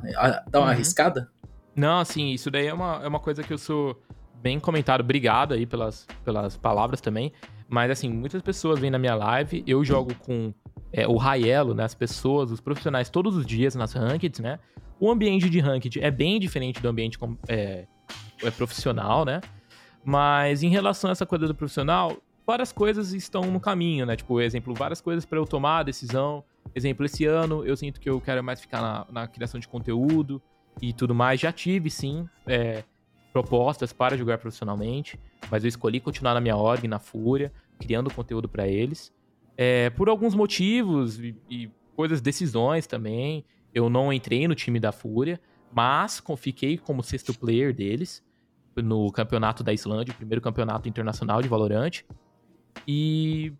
dar 0.50 0.58
uma 0.58 0.66
uhum. 0.66 0.72
arriscada? 0.72 1.30
Não, 1.76 2.00
assim, 2.00 2.30
isso 2.30 2.50
daí 2.50 2.66
é 2.66 2.74
uma, 2.74 3.00
é 3.04 3.08
uma 3.08 3.20
coisa 3.20 3.42
que 3.42 3.52
eu 3.52 3.58
sou 3.58 4.02
bem 4.40 4.58
comentado. 4.58 5.00
Obrigado 5.00 5.54
aí 5.54 5.66
pelas, 5.66 6.06
pelas 6.24 6.56
palavras 6.56 7.00
também. 7.00 7.32
Mas, 7.68 7.90
assim, 7.90 8.08
muitas 8.08 8.40
pessoas 8.40 8.78
vêm 8.78 8.90
na 8.90 8.98
minha 8.98 9.14
live, 9.14 9.62
eu 9.66 9.84
jogo 9.84 10.14
com 10.14 10.54
é, 10.92 11.06
o 11.06 11.16
high 11.16 11.48
elo, 11.48 11.74
né? 11.74 11.84
As 11.84 11.94
pessoas, 11.94 12.50
os 12.50 12.60
profissionais, 12.60 13.10
todos 13.10 13.36
os 13.36 13.44
dias 13.44 13.74
nas 13.74 13.92
rankeds, 13.92 14.40
né? 14.40 14.58
O 14.98 15.10
ambiente 15.10 15.48
de 15.48 15.60
ranked 15.60 16.00
é 16.00 16.10
bem 16.10 16.40
diferente 16.40 16.80
do 16.80 16.88
ambiente 16.88 17.18
é, 17.46 17.86
é 18.42 18.50
profissional, 18.50 19.24
né? 19.24 19.40
Mas 20.04 20.62
em 20.62 20.70
relação 20.70 21.10
a 21.10 21.12
essa 21.12 21.26
coisa 21.26 21.46
do 21.46 21.54
profissional, 21.54 22.16
várias 22.46 22.72
coisas 22.72 23.12
estão 23.12 23.42
no 23.42 23.60
caminho, 23.60 24.06
né? 24.06 24.16
Tipo, 24.16 24.40
exemplo, 24.40 24.74
várias 24.74 25.00
coisas 25.00 25.26
para 25.26 25.38
eu 25.38 25.44
tomar 25.44 25.80
a 25.80 25.82
decisão. 25.82 26.42
Exemplo, 26.74 27.04
esse 27.04 27.26
ano 27.26 27.64
eu 27.66 27.76
sinto 27.76 28.00
que 28.00 28.08
eu 28.08 28.20
quero 28.20 28.42
mais 28.42 28.60
ficar 28.60 28.80
na, 28.80 29.06
na 29.10 29.28
criação 29.28 29.60
de 29.60 29.68
conteúdo 29.68 30.40
e 30.80 30.92
tudo 30.94 31.14
mais. 31.14 31.38
Já 31.38 31.52
tive, 31.52 31.90
sim, 31.90 32.26
é, 32.46 32.84
propostas 33.42 33.92
para 33.92 34.16
jogar 34.16 34.38
profissionalmente, 34.38 35.18
mas 35.50 35.62
eu 35.62 35.68
escolhi 35.68 36.00
continuar 36.00 36.34
na 36.34 36.40
minha 36.40 36.56
org, 36.56 36.88
na 36.88 36.98
Fúria, 36.98 37.52
criando 37.78 38.12
conteúdo 38.12 38.48
para 38.48 38.66
eles. 38.66 39.12
É, 39.56 39.90
por 39.90 40.08
alguns 40.08 40.34
motivos 40.34 41.20
e, 41.20 41.36
e 41.48 41.70
coisas, 41.94 42.20
decisões 42.20 42.86
também, 42.86 43.44
eu 43.72 43.88
não 43.88 44.12
entrei 44.12 44.48
no 44.48 44.54
time 44.54 44.80
da 44.80 44.90
Fúria, 44.90 45.40
mas 45.72 46.22
fiquei 46.36 46.76
como 46.76 47.02
sexto 47.02 47.32
player 47.38 47.72
deles 47.72 48.24
no 48.76 49.10
campeonato 49.12 49.62
da 49.62 49.72
Islândia, 49.72 50.14
primeiro 50.14 50.40
campeonato 50.40 50.88
internacional 50.88 51.40
de 51.42 51.48
Valorant. 51.48 52.02
E 52.86 53.52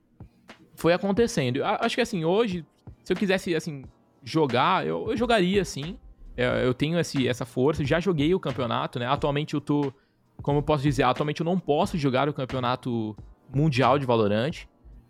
foi 0.75 0.93
acontecendo. 0.93 1.62
Acho 1.64 1.97
que 1.97 2.01
assim, 2.01 2.25
hoje, 2.25 2.64
se 3.05 3.12
eu 3.12 3.17
quisesse 3.17 3.55
assim 3.55 3.85
jogar, 4.25 4.87
eu, 4.87 5.11
eu 5.11 5.17
jogaria 5.17 5.62
assim. 5.62 5.99
É, 6.38 6.64
eu 6.64 6.72
tenho 6.72 6.96
esse, 7.01 7.27
essa 7.27 7.44
força, 7.44 7.85
já 7.85 7.98
joguei 7.98 8.33
o 8.33 8.38
campeonato, 8.38 9.01
né? 9.01 9.07
Atualmente 9.07 9.55
eu 9.55 9.61
tô, 9.61 9.92
como 10.40 10.59
eu 10.59 10.62
posso 10.62 10.85
dizer, 10.85 11.03
atualmente 11.03 11.40
eu 11.40 11.44
não 11.44 11.59
posso 11.59 11.98
jogar 11.98 12.29
o 12.29 12.33
campeonato 12.33 13.16
mundial 13.53 13.98
de 13.98 14.07
Valorant, 14.07 14.53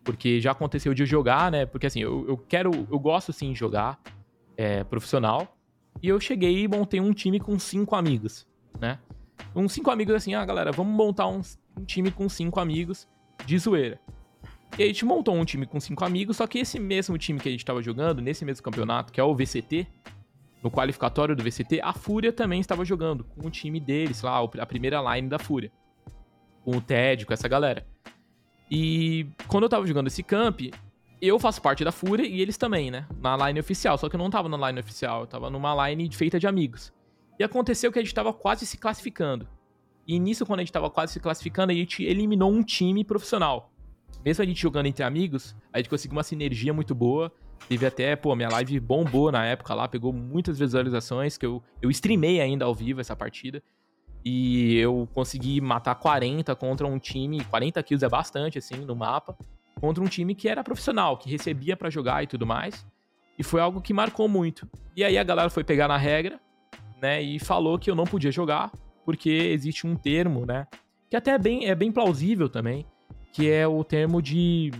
porque 0.02 0.40
já 0.40 0.52
aconteceu 0.52 0.94
de 0.94 1.04
jogar, 1.04 1.52
né? 1.52 1.66
Porque 1.66 1.86
assim, 1.86 2.00
eu, 2.00 2.26
eu 2.26 2.38
quero, 2.38 2.70
eu 2.90 2.98
gosto 2.98 3.30
sim 3.30 3.52
de 3.52 3.58
jogar 3.58 4.00
é, 4.56 4.82
profissional. 4.84 5.54
E 6.02 6.08
eu 6.08 6.18
cheguei 6.18 6.62
e 6.62 6.66
montei 6.66 6.98
um 6.98 7.12
time 7.12 7.38
com 7.38 7.58
cinco 7.58 7.94
amigos, 7.94 8.46
né? 8.80 8.98
Uns 9.54 9.72
cinco 9.74 9.90
amigos 9.90 10.14
assim, 10.14 10.34
ah, 10.34 10.46
galera, 10.46 10.72
vamos 10.72 10.96
montar 10.96 11.26
um, 11.26 11.42
um 11.78 11.84
time 11.84 12.10
com 12.10 12.26
cinco 12.30 12.58
amigos 12.58 13.06
de 13.44 13.58
zoeira. 13.58 14.00
E 14.78 14.82
a 14.82 14.86
gente 14.86 15.04
montou 15.04 15.34
um 15.34 15.44
time 15.44 15.66
com 15.66 15.78
cinco 15.78 16.06
amigos, 16.06 16.38
só 16.38 16.46
que 16.46 16.58
esse 16.58 16.80
mesmo 16.80 17.18
time 17.18 17.38
que 17.38 17.50
a 17.50 17.52
gente 17.52 17.60
estava 17.60 17.82
jogando, 17.82 18.22
nesse 18.22 18.46
mesmo 18.46 18.62
campeonato, 18.62 19.12
que 19.12 19.20
é 19.20 19.24
o 19.24 19.34
VCT, 19.34 19.86
no 20.62 20.70
qualificatório 20.70 21.36
do 21.36 21.42
VCT, 21.42 21.80
a 21.82 21.92
Fúria 21.92 22.32
também 22.32 22.60
estava 22.60 22.84
jogando 22.84 23.24
com 23.24 23.46
o 23.46 23.50
time 23.50 23.78
deles, 23.78 24.22
lá, 24.22 24.38
a 24.40 24.66
primeira 24.66 25.00
line 25.14 25.28
da 25.28 25.38
Fúria. 25.38 25.70
Com 26.64 26.76
o 26.76 26.80
Ted, 26.80 27.24
com 27.24 27.32
essa 27.32 27.48
galera. 27.48 27.86
E 28.70 29.26
quando 29.46 29.64
eu 29.64 29.68
tava 29.68 29.86
jogando 29.86 30.08
esse 30.08 30.22
camp, 30.22 30.60
eu 31.20 31.38
faço 31.38 31.62
parte 31.62 31.84
da 31.84 31.92
Fúria 31.92 32.26
e 32.26 32.40
eles 32.40 32.56
também, 32.56 32.90
né? 32.90 33.06
Na 33.20 33.36
line 33.36 33.60
oficial. 33.60 33.96
Só 33.96 34.08
que 34.08 34.16
eu 34.16 34.18
não 34.18 34.30
tava 34.30 34.48
na 34.48 34.68
line 34.68 34.80
oficial, 34.80 35.22
eu 35.22 35.26
tava 35.26 35.48
numa 35.50 35.88
line 35.88 36.10
feita 36.12 36.38
de 36.38 36.46
amigos. 36.46 36.92
E 37.38 37.44
aconteceu 37.44 37.92
que 37.92 37.98
a 37.98 38.02
gente 38.02 38.14
tava 38.14 38.32
quase 38.32 38.66
se 38.66 38.76
classificando. 38.76 39.48
E 40.06 40.18
nisso, 40.18 40.44
quando 40.44 40.60
a 40.60 40.62
gente 40.62 40.72
tava 40.72 40.90
quase 40.90 41.12
se 41.12 41.20
classificando, 41.20 41.72
a 41.72 41.74
gente 41.74 42.02
eliminou 42.02 42.50
um 42.50 42.62
time 42.62 43.04
profissional. 43.04 43.72
Mesmo 44.24 44.42
a 44.42 44.46
gente 44.46 44.60
jogando 44.60 44.86
entre 44.86 45.04
amigos, 45.04 45.54
a 45.72 45.78
gente 45.78 45.88
conseguiu 45.88 46.16
uma 46.16 46.22
sinergia 46.22 46.72
muito 46.72 46.94
boa. 46.94 47.32
Teve 47.68 47.86
até, 47.86 48.16
pô, 48.16 48.34
minha 48.34 48.48
live 48.48 48.78
bombou 48.80 49.32
na 49.32 49.44
época 49.44 49.74
lá, 49.74 49.88
pegou 49.88 50.12
muitas 50.12 50.58
visualizações, 50.58 51.36
que 51.36 51.44
eu, 51.44 51.62
eu 51.82 51.90
streamei 51.90 52.40
ainda 52.40 52.64
ao 52.64 52.74
vivo 52.74 53.00
essa 53.00 53.16
partida. 53.16 53.62
E 54.24 54.76
eu 54.76 55.08
consegui 55.14 55.60
matar 55.60 55.94
40 55.94 56.54
contra 56.56 56.86
um 56.86 56.98
time, 56.98 57.44
40 57.44 57.82
kills 57.82 58.04
é 58.04 58.08
bastante, 58.08 58.58
assim, 58.58 58.76
no 58.76 58.94
mapa, 58.94 59.36
contra 59.80 60.02
um 60.02 60.06
time 60.06 60.34
que 60.34 60.48
era 60.48 60.62
profissional, 60.64 61.16
que 61.16 61.30
recebia 61.30 61.76
para 61.76 61.88
jogar 61.88 62.22
e 62.22 62.26
tudo 62.26 62.46
mais. 62.46 62.86
E 63.38 63.42
foi 63.42 63.60
algo 63.60 63.80
que 63.80 63.94
marcou 63.94 64.28
muito. 64.28 64.68
E 64.96 65.04
aí 65.04 65.16
a 65.16 65.24
galera 65.24 65.48
foi 65.48 65.62
pegar 65.62 65.88
na 65.88 65.96
regra, 65.96 66.40
né, 67.00 67.22
e 67.22 67.38
falou 67.38 67.78
que 67.78 67.90
eu 67.90 67.94
não 67.94 68.04
podia 68.04 68.32
jogar, 68.32 68.72
porque 69.04 69.30
existe 69.30 69.86
um 69.86 69.94
termo, 69.94 70.44
né? 70.44 70.66
Que 71.08 71.16
até 71.16 71.30
é 71.30 71.38
bem, 71.38 71.66
é 71.66 71.74
bem 71.74 71.92
plausível 71.92 72.48
também, 72.48 72.84
que 73.32 73.48
é 73.48 73.66
o 73.66 73.82
termo 73.84 74.20
de 74.20 74.72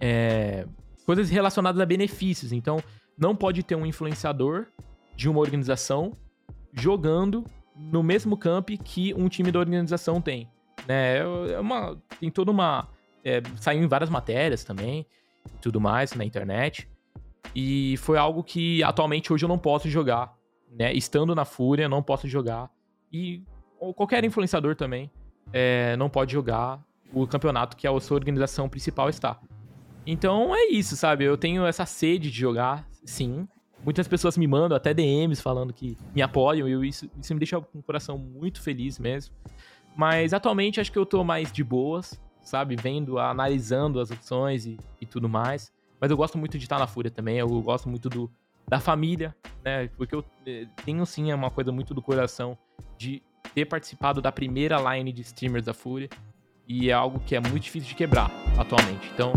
é, 0.00 0.66
coisas 1.02 1.30
relacionadas 1.30 1.80
a 1.80 1.86
benefícios. 1.86 2.52
Então, 2.52 2.82
não 3.16 3.34
pode 3.34 3.62
ter 3.62 3.74
um 3.74 3.86
influenciador 3.86 4.66
de 5.14 5.28
uma 5.28 5.40
organização 5.40 6.12
jogando 6.72 7.44
no 7.76 8.02
mesmo 8.02 8.36
camp 8.36 8.70
que 8.84 9.14
um 9.14 9.28
time 9.28 9.50
da 9.50 9.58
organização 9.58 10.20
tem. 10.20 10.48
Né? 10.86 11.18
É 11.18 11.60
uma, 11.60 11.96
tem 12.18 12.30
toda 12.30 12.50
uma. 12.50 12.88
É, 13.24 13.42
saiu 13.60 13.82
em 13.82 13.86
várias 13.86 14.10
matérias 14.10 14.64
também, 14.64 15.06
tudo 15.60 15.80
mais 15.80 16.14
na 16.14 16.24
internet. 16.24 16.88
E 17.54 17.96
foi 17.98 18.16
algo 18.18 18.42
que 18.42 18.82
atualmente 18.82 19.32
hoje 19.32 19.44
eu 19.44 19.48
não 19.48 19.58
posso 19.58 19.88
jogar. 19.88 20.34
Né? 20.70 20.92
Estando 20.94 21.34
na 21.34 21.44
Fúria, 21.44 21.88
não 21.88 22.02
posso 22.02 22.26
jogar 22.26 22.70
e 23.12 23.42
qualquer 23.94 24.24
influenciador 24.24 24.74
também 24.74 25.10
é, 25.52 25.96
não 25.96 26.08
pode 26.08 26.32
jogar 26.32 26.80
o 27.12 27.26
campeonato 27.26 27.76
que 27.76 27.86
a 27.86 28.00
sua 28.00 28.14
organização 28.14 28.68
principal 28.68 29.10
está. 29.10 29.38
Então 30.06 30.54
é 30.54 30.66
isso, 30.66 30.96
sabe? 30.96 31.24
Eu 31.24 31.36
tenho 31.36 31.64
essa 31.64 31.86
sede 31.86 32.30
de 32.30 32.38
jogar, 32.38 32.86
sim. 33.04 33.46
Muitas 33.84 34.06
pessoas 34.06 34.36
me 34.36 34.46
mandam 34.46 34.76
até 34.76 34.94
DMs 34.94 35.42
falando 35.42 35.72
que 35.72 35.96
me 36.14 36.22
apoiam 36.22 36.68
e 36.68 36.88
isso, 36.88 37.10
isso 37.20 37.34
me 37.34 37.40
deixa 37.40 37.60
com 37.60 37.78
o 37.78 37.82
coração 37.82 38.16
muito 38.16 38.62
feliz 38.62 38.98
mesmo. 38.98 39.34
Mas 39.96 40.32
atualmente 40.32 40.80
acho 40.80 40.90
que 40.90 40.98
eu 40.98 41.06
tô 41.06 41.22
mais 41.24 41.52
de 41.52 41.62
boas, 41.64 42.20
sabe? 42.40 42.76
Vendo, 42.76 43.18
analisando 43.18 44.00
as 44.00 44.10
opções 44.10 44.66
e, 44.66 44.78
e 45.00 45.06
tudo 45.06 45.28
mais. 45.28 45.72
Mas 46.00 46.10
eu 46.10 46.16
gosto 46.16 46.38
muito 46.38 46.58
de 46.58 46.64
estar 46.64 46.78
na 46.78 46.86
Fúria 46.86 47.10
também, 47.10 47.38
eu 47.38 47.48
gosto 47.60 47.88
muito 47.88 48.08
do, 48.08 48.30
da 48.68 48.80
família, 48.80 49.34
né? 49.64 49.88
Porque 49.96 50.14
eu 50.14 50.24
eh, 50.46 50.66
tenho 50.84 51.04
sim 51.06 51.32
uma 51.32 51.50
coisa 51.50 51.70
muito 51.70 51.94
do 51.94 52.02
coração 52.02 52.56
de 52.96 53.22
ter 53.54 53.66
participado 53.66 54.20
da 54.20 54.32
primeira 54.32 54.78
line 54.94 55.12
de 55.12 55.22
streamers 55.22 55.64
da 55.64 55.74
Fúria. 55.74 56.08
E 56.66 56.88
é 56.88 56.92
algo 56.92 57.20
que 57.20 57.34
é 57.34 57.40
muito 57.40 57.60
difícil 57.64 57.88
de 57.88 57.94
quebrar 57.94 58.30
atualmente. 58.56 59.10
Então, 59.12 59.32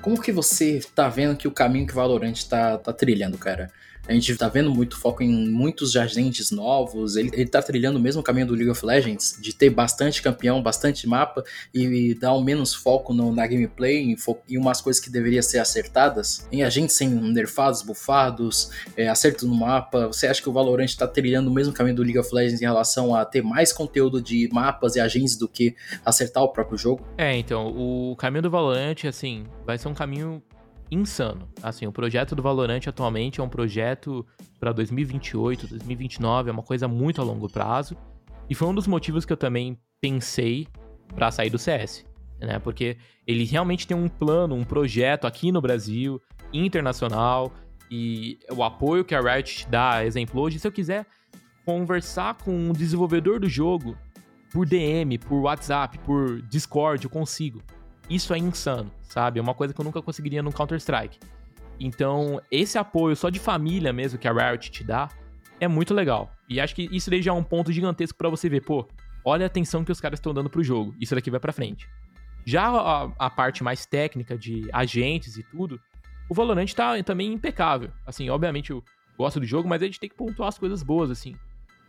Como 0.00 0.20
que 0.20 0.32
você 0.32 0.80
tá 0.94 1.08
vendo 1.08 1.36
que 1.36 1.46
o 1.46 1.52
caminho 1.52 1.86
que 1.86 1.92
o 1.92 1.96
Valorant 1.96 2.42
tá, 2.48 2.78
tá 2.78 2.92
trilhando, 2.92 3.36
cara? 3.36 3.70
A 4.10 4.12
gente 4.12 4.34
tá 4.34 4.48
vendo 4.48 4.74
muito 4.74 4.98
foco 4.98 5.22
em 5.22 5.48
muitos 5.48 5.96
agentes 5.96 6.50
novos. 6.50 7.14
Ele, 7.14 7.30
ele 7.32 7.46
tá 7.46 7.62
trilhando 7.62 7.96
o 7.96 8.02
mesmo 8.02 8.24
caminho 8.24 8.44
do 8.44 8.54
League 8.54 8.68
of 8.68 8.84
Legends, 8.84 9.38
de 9.40 9.54
ter 9.54 9.70
bastante 9.70 10.20
campeão, 10.20 10.60
bastante 10.60 11.06
mapa 11.06 11.44
e, 11.72 11.84
e 11.84 12.14
dar 12.14 12.34
um 12.34 12.42
menos 12.42 12.74
foco 12.74 13.14
no, 13.14 13.32
na 13.32 13.46
gameplay, 13.46 13.98
em, 13.98 14.16
umas 14.58 14.80
coisas 14.80 15.00
que 15.00 15.08
deveriam 15.08 15.40
ser 15.40 15.60
acertadas. 15.60 16.44
Em 16.50 16.64
agentes 16.64 16.96
sem 16.96 17.08
nerfados, 17.08 17.82
bufados, 17.82 18.72
é, 18.96 19.08
acerto 19.08 19.46
no 19.46 19.54
mapa. 19.54 20.08
Você 20.08 20.26
acha 20.26 20.42
que 20.42 20.48
o 20.48 20.52
Valorant 20.52 20.92
tá 20.96 21.06
trilhando 21.06 21.48
o 21.48 21.54
mesmo 21.54 21.72
caminho 21.72 21.94
do 21.94 22.02
League 22.02 22.18
of 22.18 22.34
Legends 22.34 22.60
em 22.60 22.64
relação 22.64 23.14
a 23.14 23.24
ter 23.24 23.44
mais 23.44 23.72
conteúdo 23.72 24.20
de 24.20 24.48
mapas 24.52 24.96
e 24.96 25.00
agentes 25.00 25.36
do 25.36 25.46
que 25.46 25.76
acertar 26.04 26.42
o 26.42 26.48
próprio 26.48 26.76
jogo? 26.76 27.06
É, 27.16 27.36
então, 27.36 27.68
o 27.68 28.16
caminho 28.16 28.42
do 28.42 28.50
Valorant, 28.50 29.04
assim, 29.06 29.44
vai 29.64 29.78
ser 29.78 29.86
um 29.86 29.94
caminho 29.94 30.42
insano. 30.90 31.48
Assim, 31.62 31.86
o 31.86 31.92
projeto 31.92 32.34
do 32.34 32.42
Valorant 32.42 32.86
atualmente 32.86 33.40
é 33.40 33.42
um 33.42 33.48
projeto 33.48 34.26
para 34.58 34.72
2028, 34.72 35.68
2029, 35.68 36.50
é 36.50 36.52
uma 36.52 36.62
coisa 36.62 36.88
muito 36.88 37.20
a 37.20 37.24
longo 37.24 37.48
prazo. 37.48 37.96
E 38.48 38.54
foi 38.54 38.68
um 38.68 38.74
dos 38.74 38.86
motivos 38.86 39.24
que 39.24 39.32
eu 39.32 39.36
também 39.36 39.78
pensei 40.00 40.66
para 41.14 41.30
sair 41.30 41.50
do 41.50 41.58
CS, 41.58 42.04
né? 42.40 42.58
Porque 42.58 42.96
ele 43.26 43.44
realmente 43.44 43.86
tem 43.86 43.96
um 43.96 44.08
plano, 44.08 44.54
um 44.54 44.64
projeto 44.64 45.26
aqui 45.26 45.52
no 45.52 45.60
Brasil, 45.60 46.20
internacional, 46.52 47.52
e 47.90 48.38
o 48.50 48.62
apoio 48.62 49.04
que 49.04 49.14
a 49.14 49.20
Riot 49.20 49.66
dá, 49.68 50.04
exemplo, 50.04 50.40
hoje, 50.40 50.58
se 50.58 50.66
eu 50.66 50.72
quiser 50.72 51.06
conversar 51.64 52.34
com 52.34 52.52
um 52.52 52.72
desenvolvedor 52.72 53.40
do 53.40 53.48
jogo 53.48 53.96
por 54.52 54.66
DM, 54.66 55.18
por 55.18 55.40
WhatsApp, 55.40 55.98
por 56.00 56.40
Discord, 56.42 57.04
eu 57.04 57.10
consigo. 57.10 57.62
Isso 58.10 58.34
é 58.34 58.38
insano, 58.38 58.90
sabe? 59.02 59.38
É 59.38 59.42
uma 59.42 59.54
coisa 59.54 59.72
que 59.72 59.80
eu 59.80 59.84
nunca 59.84 60.02
conseguiria 60.02 60.42
no 60.42 60.52
Counter-Strike. 60.52 61.16
Então, 61.78 62.42
esse 62.50 62.76
apoio 62.76 63.14
só 63.14 63.30
de 63.30 63.38
família 63.38 63.92
mesmo 63.92 64.18
que 64.18 64.26
a 64.26 64.32
Riot 64.32 64.70
te 64.70 64.82
dá 64.82 65.08
é 65.60 65.68
muito 65.68 65.94
legal. 65.94 66.30
E 66.48 66.60
acho 66.60 66.74
que 66.74 66.88
isso 66.90 67.08
daí 67.08 67.22
já 67.22 67.30
é 67.30 67.34
um 67.34 67.44
ponto 67.44 67.72
gigantesco 67.72 68.18
para 68.18 68.28
você 68.28 68.48
ver, 68.48 68.62
pô, 68.62 68.88
olha 69.24 69.44
a 69.44 69.46
atenção 69.46 69.84
que 69.84 69.92
os 69.92 70.00
caras 70.00 70.18
estão 70.18 70.34
dando 70.34 70.50
pro 70.50 70.64
jogo. 70.64 70.92
Isso 71.00 71.14
daqui 71.14 71.30
vai 71.30 71.38
para 71.38 71.52
frente. 71.52 71.88
Já 72.44 72.66
a, 72.68 73.04
a, 73.18 73.30
parte 73.30 73.62
mais 73.62 73.86
técnica 73.86 74.36
de 74.36 74.68
agentes 74.72 75.36
e 75.36 75.44
tudo, 75.44 75.80
o 76.28 76.34
Valorant 76.34 76.72
tá 76.72 77.00
também 77.04 77.32
impecável. 77.32 77.90
Assim, 78.04 78.28
obviamente 78.28 78.70
eu 78.70 78.82
gosto 79.16 79.38
do 79.38 79.46
jogo, 79.46 79.68
mas 79.68 79.82
a 79.82 79.86
gente 79.86 80.00
tem 80.00 80.08
que 80.08 80.16
pontuar 80.16 80.48
as 80.48 80.58
coisas 80.58 80.82
boas, 80.82 81.10
assim. 81.10 81.36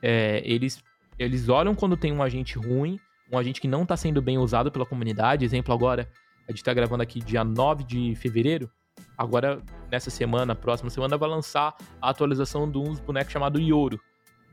É, 0.02 0.42
eles, 0.46 0.84
eles 1.18 1.50
olham 1.50 1.74
quando 1.74 1.98
tem 1.98 2.12
um 2.12 2.22
agente 2.22 2.60
ruim 2.60 3.00
um 3.32 3.38
agente 3.38 3.62
que 3.62 3.68
não 3.68 3.84
está 3.84 3.96
sendo 3.96 4.22
bem 4.22 4.38
usado 4.38 4.72
pela 4.72 4.86
comunidade. 4.86 5.46
Exemplo 5.46 5.74
agora, 5.74 6.10
a 6.48 6.52
gente 6.52 6.60
está 6.60 6.74
gravando 6.74 7.02
aqui 7.02 7.20
dia 7.20 7.44
9 7.44 7.84
de 7.84 8.16
fevereiro. 8.16 8.70
Agora, 9.18 9.62
nessa 9.90 10.10
semana, 10.10 10.54
próxima 10.54 10.90
semana, 10.90 11.18
vai 11.18 11.30
lançar 11.30 11.76
a 12.02 12.10
atualização 12.10 12.70
de 12.70 12.78
uns 12.78 13.00
bonecos 13.00 13.32
chamado 13.32 13.60
Yoro, 13.60 14.00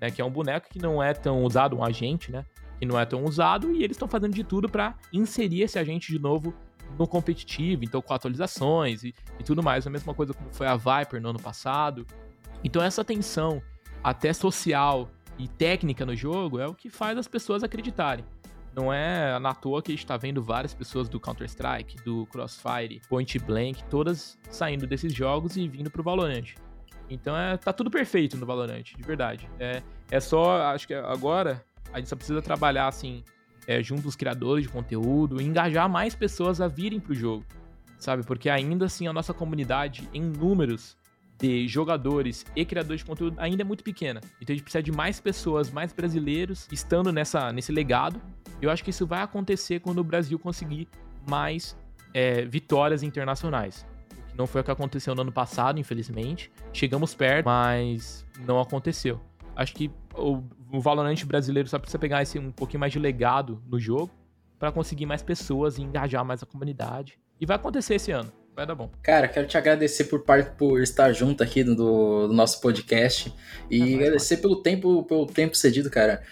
né? 0.01 0.11
Que 0.11 0.23
é 0.23 0.25
um 0.25 0.31
boneco 0.31 0.69
que 0.71 0.79
não 0.79 1.03
é 1.03 1.12
tão 1.12 1.43
usado, 1.43 1.77
um 1.77 1.85
agente, 1.85 2.31
né? 2.31 2.45
Que 2.79 2.87
não 2.87 2.99
é 2.99 3.05
tão 3.05 3.25
usado, 3.25 3.73
e 3.73 3.83
eles 3.83 3.97
estão 3.97 4.07
fazendo 4.07 4.35
de 4.35 4.45
tudo 4.45 4.69
para 4.69 4.95
inserir 5.12 5.62
esse 5.62 5.79
agente 5.79 6.12
de 6.12 6.19
novo 6.19 6.55
no 6.97 7.07
competitivo, 7.07 7.85
então 7.85 8.01
com 8.01 8.14
atualizações 8.14 9.03
e, 9.03 9.14
e 9.38 9.45
tudo 9.45 9.62
mais. 9.62 9.87
A 9.87 9.91
mesma 9.91 10.14
coisa 10.14 10.33
como 10.33 10.53
foi 10.53 10.67
a 10.67 10.77
Viper 10.77 11.21
no 11.21 11.31
ano 11.31 11.41
passado. 11.41 12.07
Então 12.62 12.83
essa 12.83 13.05
tensão 13.05 13.62
até 14.03 14.33
social 14.33 15.11
e 15.38 15.49
técnica 15.49 16.07
no 16.07 16.14
jogo 16.14 16.59
é 16.59 16.67
o 16.67 16.75
que 16.75 16.88
faz 16.88 17.19
as 17.19 17.29
pessoas 17.29 17.62
acreditarem. 17.62 18.25
Não 18.74 18.92
é 18.92 19.38
na 19.38 19.54
toa 19.54 19.83
que 19.83 19.92
a 19.92 19.94
gente 19.94 20.07
tá 20.07 20.16
vendo 20.16 20.42
várias 20.42 20.74
pessoas 20.74 21.09
do 21.09 21.18
Counter-Strike, 21.18 22.04
do 22.04 22.26
Crossfire, 22.26 23.00
Point 23.09 23.38
Blank, 23.38 23.83
todas 23.85 24.38
saindo 24.50 24.87
desses 24.87 25.12
jogos 25.12 25.57
e 25.57 25.66
vindo 25.66 25.90
pro 25.90 26.02
Valorant. 26.02 26.54
Então 27.11 27.37
é, 27.37 27.57
tá 27.57 27.72
tudo 27.72 27.90
perfeito 27.90 28.37
no 28.37 28.44
Valorant, 28.44 28.83
de 28.83 29.02
verdade. 29.02 29.48
É, 29.59 29.83
é 30.11 30.20
só, 30.20 30.62
acho 30.72 30.87
que 30.87 30.94
agora 30.94 31.64
a 31.92 31.98
gente 31.98 32.09
só 32.09 32.16
precisa 32.16 32.42
trabalhar 32.42 32.88
assim, 32.88 33.24
é, 33.66 33.83
junto 33.83 34.07
aos 34.07 34.14
criadores 34.16 34.64
de 34.64 34.70
conteúdo, 34.70 35.40
engajar 35.40 35.88
mais 35.88 36.14
pessoas 36.14 36.61
a 36.61 36.68
virem 36.68 37.00
pro 37.00 37.14
jogo, 37.14 37.44
sabe? 37.98 38.22
Porque 38.24 38.50
ainda 38.50 38.85
assim 38.85 39.07
a 39.07 39.12
nossa 39.12 39.33
comunidade, 39.33 40.09
em 40.12 40.22
números 40.22 40.97
de 41.38 41.68
jogadores 41.68 42.44
e 42.57 42.64
criadores 42.64 43.01
de 43.01 43.07
conteúdo, 43.07 43.37
ainda 43.38 43.62
é 43.62 43.64
muito 43.64 43.85
pequena. 43.85 44.20
Então 44.40 44.53
a 44.53 44.57
gente 44.57 44.62
precisa 44.62 44.83
de 44.83 44.90
mais 44.90 45.20
pessoas, 45.20 45.70
mais 45.70 45.92
brasileiros, 45.92 46.66
estando 46.72 47.12
nessa, 47.12 47.53
nesse 47.53 47.70
legado. 47.70 48.20
Eu 48.61 48.70
acho 48.70 48.83
que 48.83 48.90
isso 48.90 49.07
vai 49.07 49.22
acontecer 49.22 49.81
quando 49.81 49.98
o 49.98 50.05
Brasil 50.05 50.38
conseguir 50.38 50.88
mais 51.29 51.77
é, 52.12 52.44
vitórias 52.44 53.03
internacionais. 53.03 53.87
Não 54.37 54.46
foi 54.46 54.61
o 54.61 54.64
que 54.64 54.70
aconteceu 54.70 55.14
no 55.14 55.22
ano 55.22 55.33
passado, 55.33 55.79
infelizmente. 55.79 56.51
Chegamos 56.72 57.14
perto, 57.14 57.46
mas 57.46 58.24
não 58.46 58.61
aconteceu. 58.61 59.20
Acho 59.55 59.74
que 59.74 59.90
o, 60.14 60.42
o 60.72 60.81
Valorant 60.81 61.24
brasileiro 61.24 61.68
só 61.68 61.79
precisa 61.79 61.98
pegar 61.98 62.22
esse 62.22 62.38
um 62.38 62.53
pouquinho 62.53 62.81
mais 62.81 62.92
de 62.92 62.98
legado 62.98 63.61
no 63.66 63.79
jogo 63.79 64.11
para 64.59 64.70
conseguir 64.70 65.07
mais 65.07 65.22
pessoas 65.22 65.79
e 65.79 65.83
engajar 65.83 66.24
mais 66.24 66.42
a 66.42 66.46
comunidade. 66.46 67.18
E 67.40 67.46
vai 67.46 67.57
acontecer 67.57 67.96
esse 67.96 68.11
ano. 68.11 68.33
Vai 68.59 68.66
dar 68.66 68.75
bom. 68.75 68.90
Cara, 69.05 69.29
quero 69.29 69.47
te 69.47 69.57
agradecer 69.57 70.07
por, 70.07 70.25
por 70.59 70.83
estar 70.83 71.12
junto 71.12 71.44
aqui 71.44 71.62
do, 71.62 71.77
do 72.27 72.33
nosso 72.33 72.61
podcast 72.61 73.33
e 73.71 73.92
é 73.92 73.94
agradecer 73.94 74.38
pelo 74.38 74.61
tempo, 74.61 75.05
pelo 75.05 75.27
tempo 75.27 75.57
cedido, 75.57 75.88
cara 75.88 76.25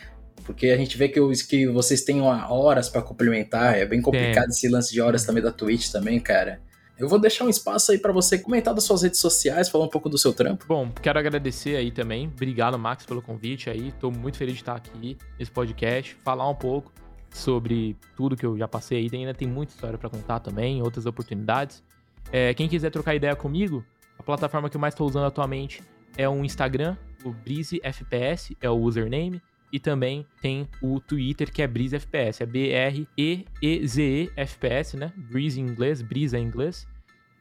porque 0.45 0.71
a 0.71 0.77
gente 0.77 0.99
vê 0.99 1.09
que, 1.09 1.21
os, 1.21 1.43
que 1.43 1.69
vocês 1.69 2.03
têm 2.03 2.21
horas 2.21 2.89
para 2.89 3.01
complementar, 3.01 3.79
é 3.79 3.87
bem 3.87 4.03
complicado 4.03 4.47
é. 4.47 4.49
esse 4.49 4.69
lance 4.69 4.93
de 4.93 5.01
horas 5.01 5.25
também 5.25 5.41
da 5.41 5.53
Twitch 5.53 5.91
também, 5.91 6.19
cara. 6.19 6.61
Eu 6.99 7.09
vou 7.09 7.19
deixar 7.19 7.45
um 7.45 7.49
espaço 7.49 7.93
aí 7.93 7.99
para 7.99 8.13
você 8.13 8.39
comentar 8.39 8.75
das 8.75 8.83
suas 8.83 9.03
redes 9.03 9.21
sociais, 9.21 9.69
falar 9.69 9.85
um 9.85 9.89
pouco 9.89 10.09
do 10.09 10.19
seu 10.19 10.33
trampo. 10.33 10.65
Bom, 10.67 10.91
quero 10.91 11.21
agradecer 11.21 11.77
aí 11.77 11.93
também. 11.93 12.27
Obrigado, 12.27 12.77
Max, 12.77 13.07
pelo 13.07 13.23
convite 13.23 13.71
aí. 13.71 13.93
Tô 14.01 14.11
muito 14.11 14.37
feliz 14.37 14.55
de 14.55 14.63
estar 14.63 14.75
aqui 14.75 15.17
nesse 15.39 15.51
podcast, 15.53 16.17
falar 16.25 16.49
um 16.49 16.55
pouco 16.57 16.93
sobre 17.31 17.97
tudo 18.17 18.37
que 18.37 18.47
eu 18.47 18.59
já 18.59 18.67
passei 18.67 18.99
aí. 18.99 19.11
Ainda 19.13 19.35
tem 19.35 19.47
muita 19.47 19.75
história 19.75 19.97
para 19.97 20.11
contar 20.11 20.41
também, 20.41 20.83
outras 20.83 21.07
oportunidades. 21.07 21.85
É, 22.33 22.53
quem 22.55 22.69
quiser 22.69 22.91
trocar 22.91 23.15
ideia 23.15 23.35
comigo, 23.37 23.85
a 24.19 24.23
plataforma 24.23 24.69
que 24.69 24.77
eu 24.77 24.81
mais 24.81 24.95
estou 24.95 25.07
usando 25.07 25.27
atualmente 25.27 25.83
é 26.17 26.29
o 26.29 26.45
Instagram, 26.45 26.97
o 27.25 27.33
Breeze 27.33 27.81
FPS 27.83 28.57
é 28.61 28.71
o 28.71 28.77
username. 28.77 29.41
E 29.73 29.81
também 29.81 30.25
tem 30.41 30.69
o 30.81 31.01
Twitter, 31.01 31.53
que 31.53 31.61
é 31.61 31.67
Breeze 31.67 31.97
FPS. 31.97 32.43
É 32.43 32.47
B-R-E-E-Z-E 32.47 34.31
FPS, 34.37 34.97
né? 34.97 35.13
Breeze 35.17 35.61
em 35.61 35.65
inglês, 35.65 36.01
Breeze 36.03 36.37
em 36.37 36.45
inglês. 36.45 36.87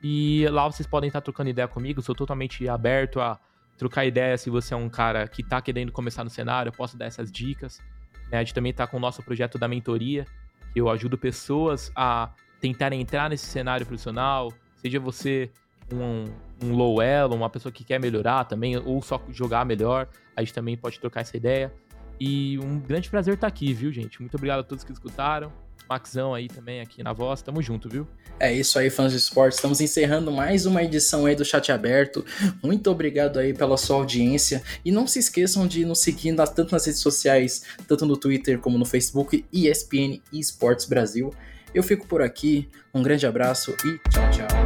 E 0.01 0.45
lá 0.49 0.65
vocês 0.65 0.87
podem 0.87 1.07
estar 1.07 1.21
trocando 1.21 1.51
ideia 1.51 1.67
comigo. 1.67 2.01
Sou 2.01 2.15
totalmente 2.15 2.67
aberto 2.67 3.21
a 3.21 3.39
trocar 3.77 4.05
ideia 4.05 4.37
se 4.37 4.49
você 4.49 4.73
é 4.73 4.77
um 4.77 4.89
cara 4.89 5.27
que 5.27 5.41
está 5.41 5.61
querendo 5.61 5.91
começar 5.91 6.23
no 6.23 6.29
cenário. 6.29 6.69
Eu 6.69 6.73
posso 6.73 6.97
dar 6.97 7.05
essas 7.05 7.31
dicas. 7.31 7.79
Né? 8.31 8.39
A 8.39 8.43
gente 8.43 8.53
também 8.53 8.71
está 8.71 8.87
com 8.87 8.97
o 8.97 8.99
nosso 8.99 9.21
projeto 9.21 9.57
da 9.59 9.67
mentoria. 9.67 10.25
Que 10.73 10.81
eu 10.81 10.89
ajudo 10.89 11.17
pessoas 11.17 11.91
a 11.95 12.31
tentarem 12.59 12.99
entrar 12.99 13.29
nesse 13.29 13.45
cenário 13.45 13.85
profissional. 13.85 14.51
Seja 14.85 14.99
você 14.99 15.49
um, 15.91 16.25
um 16.63 16.71
low 16.75 17.01
elo, 17.01 17.33
uma 17.33 17.49
pessoa 17.49 17.71
que 17.71 17.83
quer 17.83 17.99
melhorar 17.99 18.43
também, 18.43 18.77
ou 18.77 19.01
só 19.01 19.19
jogar 19.31 19.65
melhor. 19.65 20.07
A 20.35 20.41
gente 20.41 20.53
também 20.53 20.77
pode 20.77 20.99
trocar 20.99 21.21
essa 21.21 21.35
ideia. 21.35 21.73
E 22.19 22.59
um 22.59 22.79
grande 22.79 23.09
prazer 23.09 23.33
estar 23.33 23.47
aqui, 23.47 23.73
viu, 23.73 23.91
gente? 23.91 24.21
Muito 24.21 24.35
obrigado 24.37 24.59
a 24.59 24.63
todos 24.63 24.83
que 24.83 24.91
escutaram. 24.91 25.51
Maxão 25.89 26.35
aí 26.35 26.47
também 26.47 26.81
aqui 26.81 27.01
na 27.01 27.13
voz, 27.13 27.41
tamo 27.41 27.63
junto, 27.63 27.89
viu? 27.89 28.07
É 28.39 28.53
isso 28.53 28.77
aí, 28.77 28.91
fãs 28.91 29.11
de 29.11 29.17
esportes. 29.17 29.57
Estamos 29.57 29.81
encerrando 29.81 30.31
mais 30.31 30.67
uma 30.67 30.83
edição 30.83 31.25
aí 31.25 31.35
do 31.35 31.43
Chat 31.43 31.71
Aberto. 31.71 32.23
Muito 32.61 32.91
obrigado 32.91 33.39
aí 33.39 33.55
pela 33.55 33.77
sua 33.77 33.95
audiência. 33.95 34.61
E 34.85 34.91
não 34.91 35.07
se 35.07 35.17
esqueçam 35.17 35.65
de 35.65 35.83
nos 35.83 35.97
seguir 35.97 36.31
nas, 36.31 36.51
tanto 36.51 36.73
nas 36.73 36.85
redes 36.85 37.01
sociais, 37.01 37.63
tanto 37.87 38.05
no 38.05 38.15
Twitter 38.15 38.59
como 38.59 38.77
no 38.77 38.85
Facebook, 38.85 39.43
ESPN 39.51 40.21
Esportes 40.31 40.85
Brasil. 40.85 41.33
Eu 41.75 41.83
fico 41.83 42.07
por 42.07 42.21
aqui, 42.21 42.69
um 42.93 43.03
grande 43.03 43.27
abraço 43.27 43.75
e 43.83 43.99
tchau, 44.09 44.31
tchau. 44.31 44.64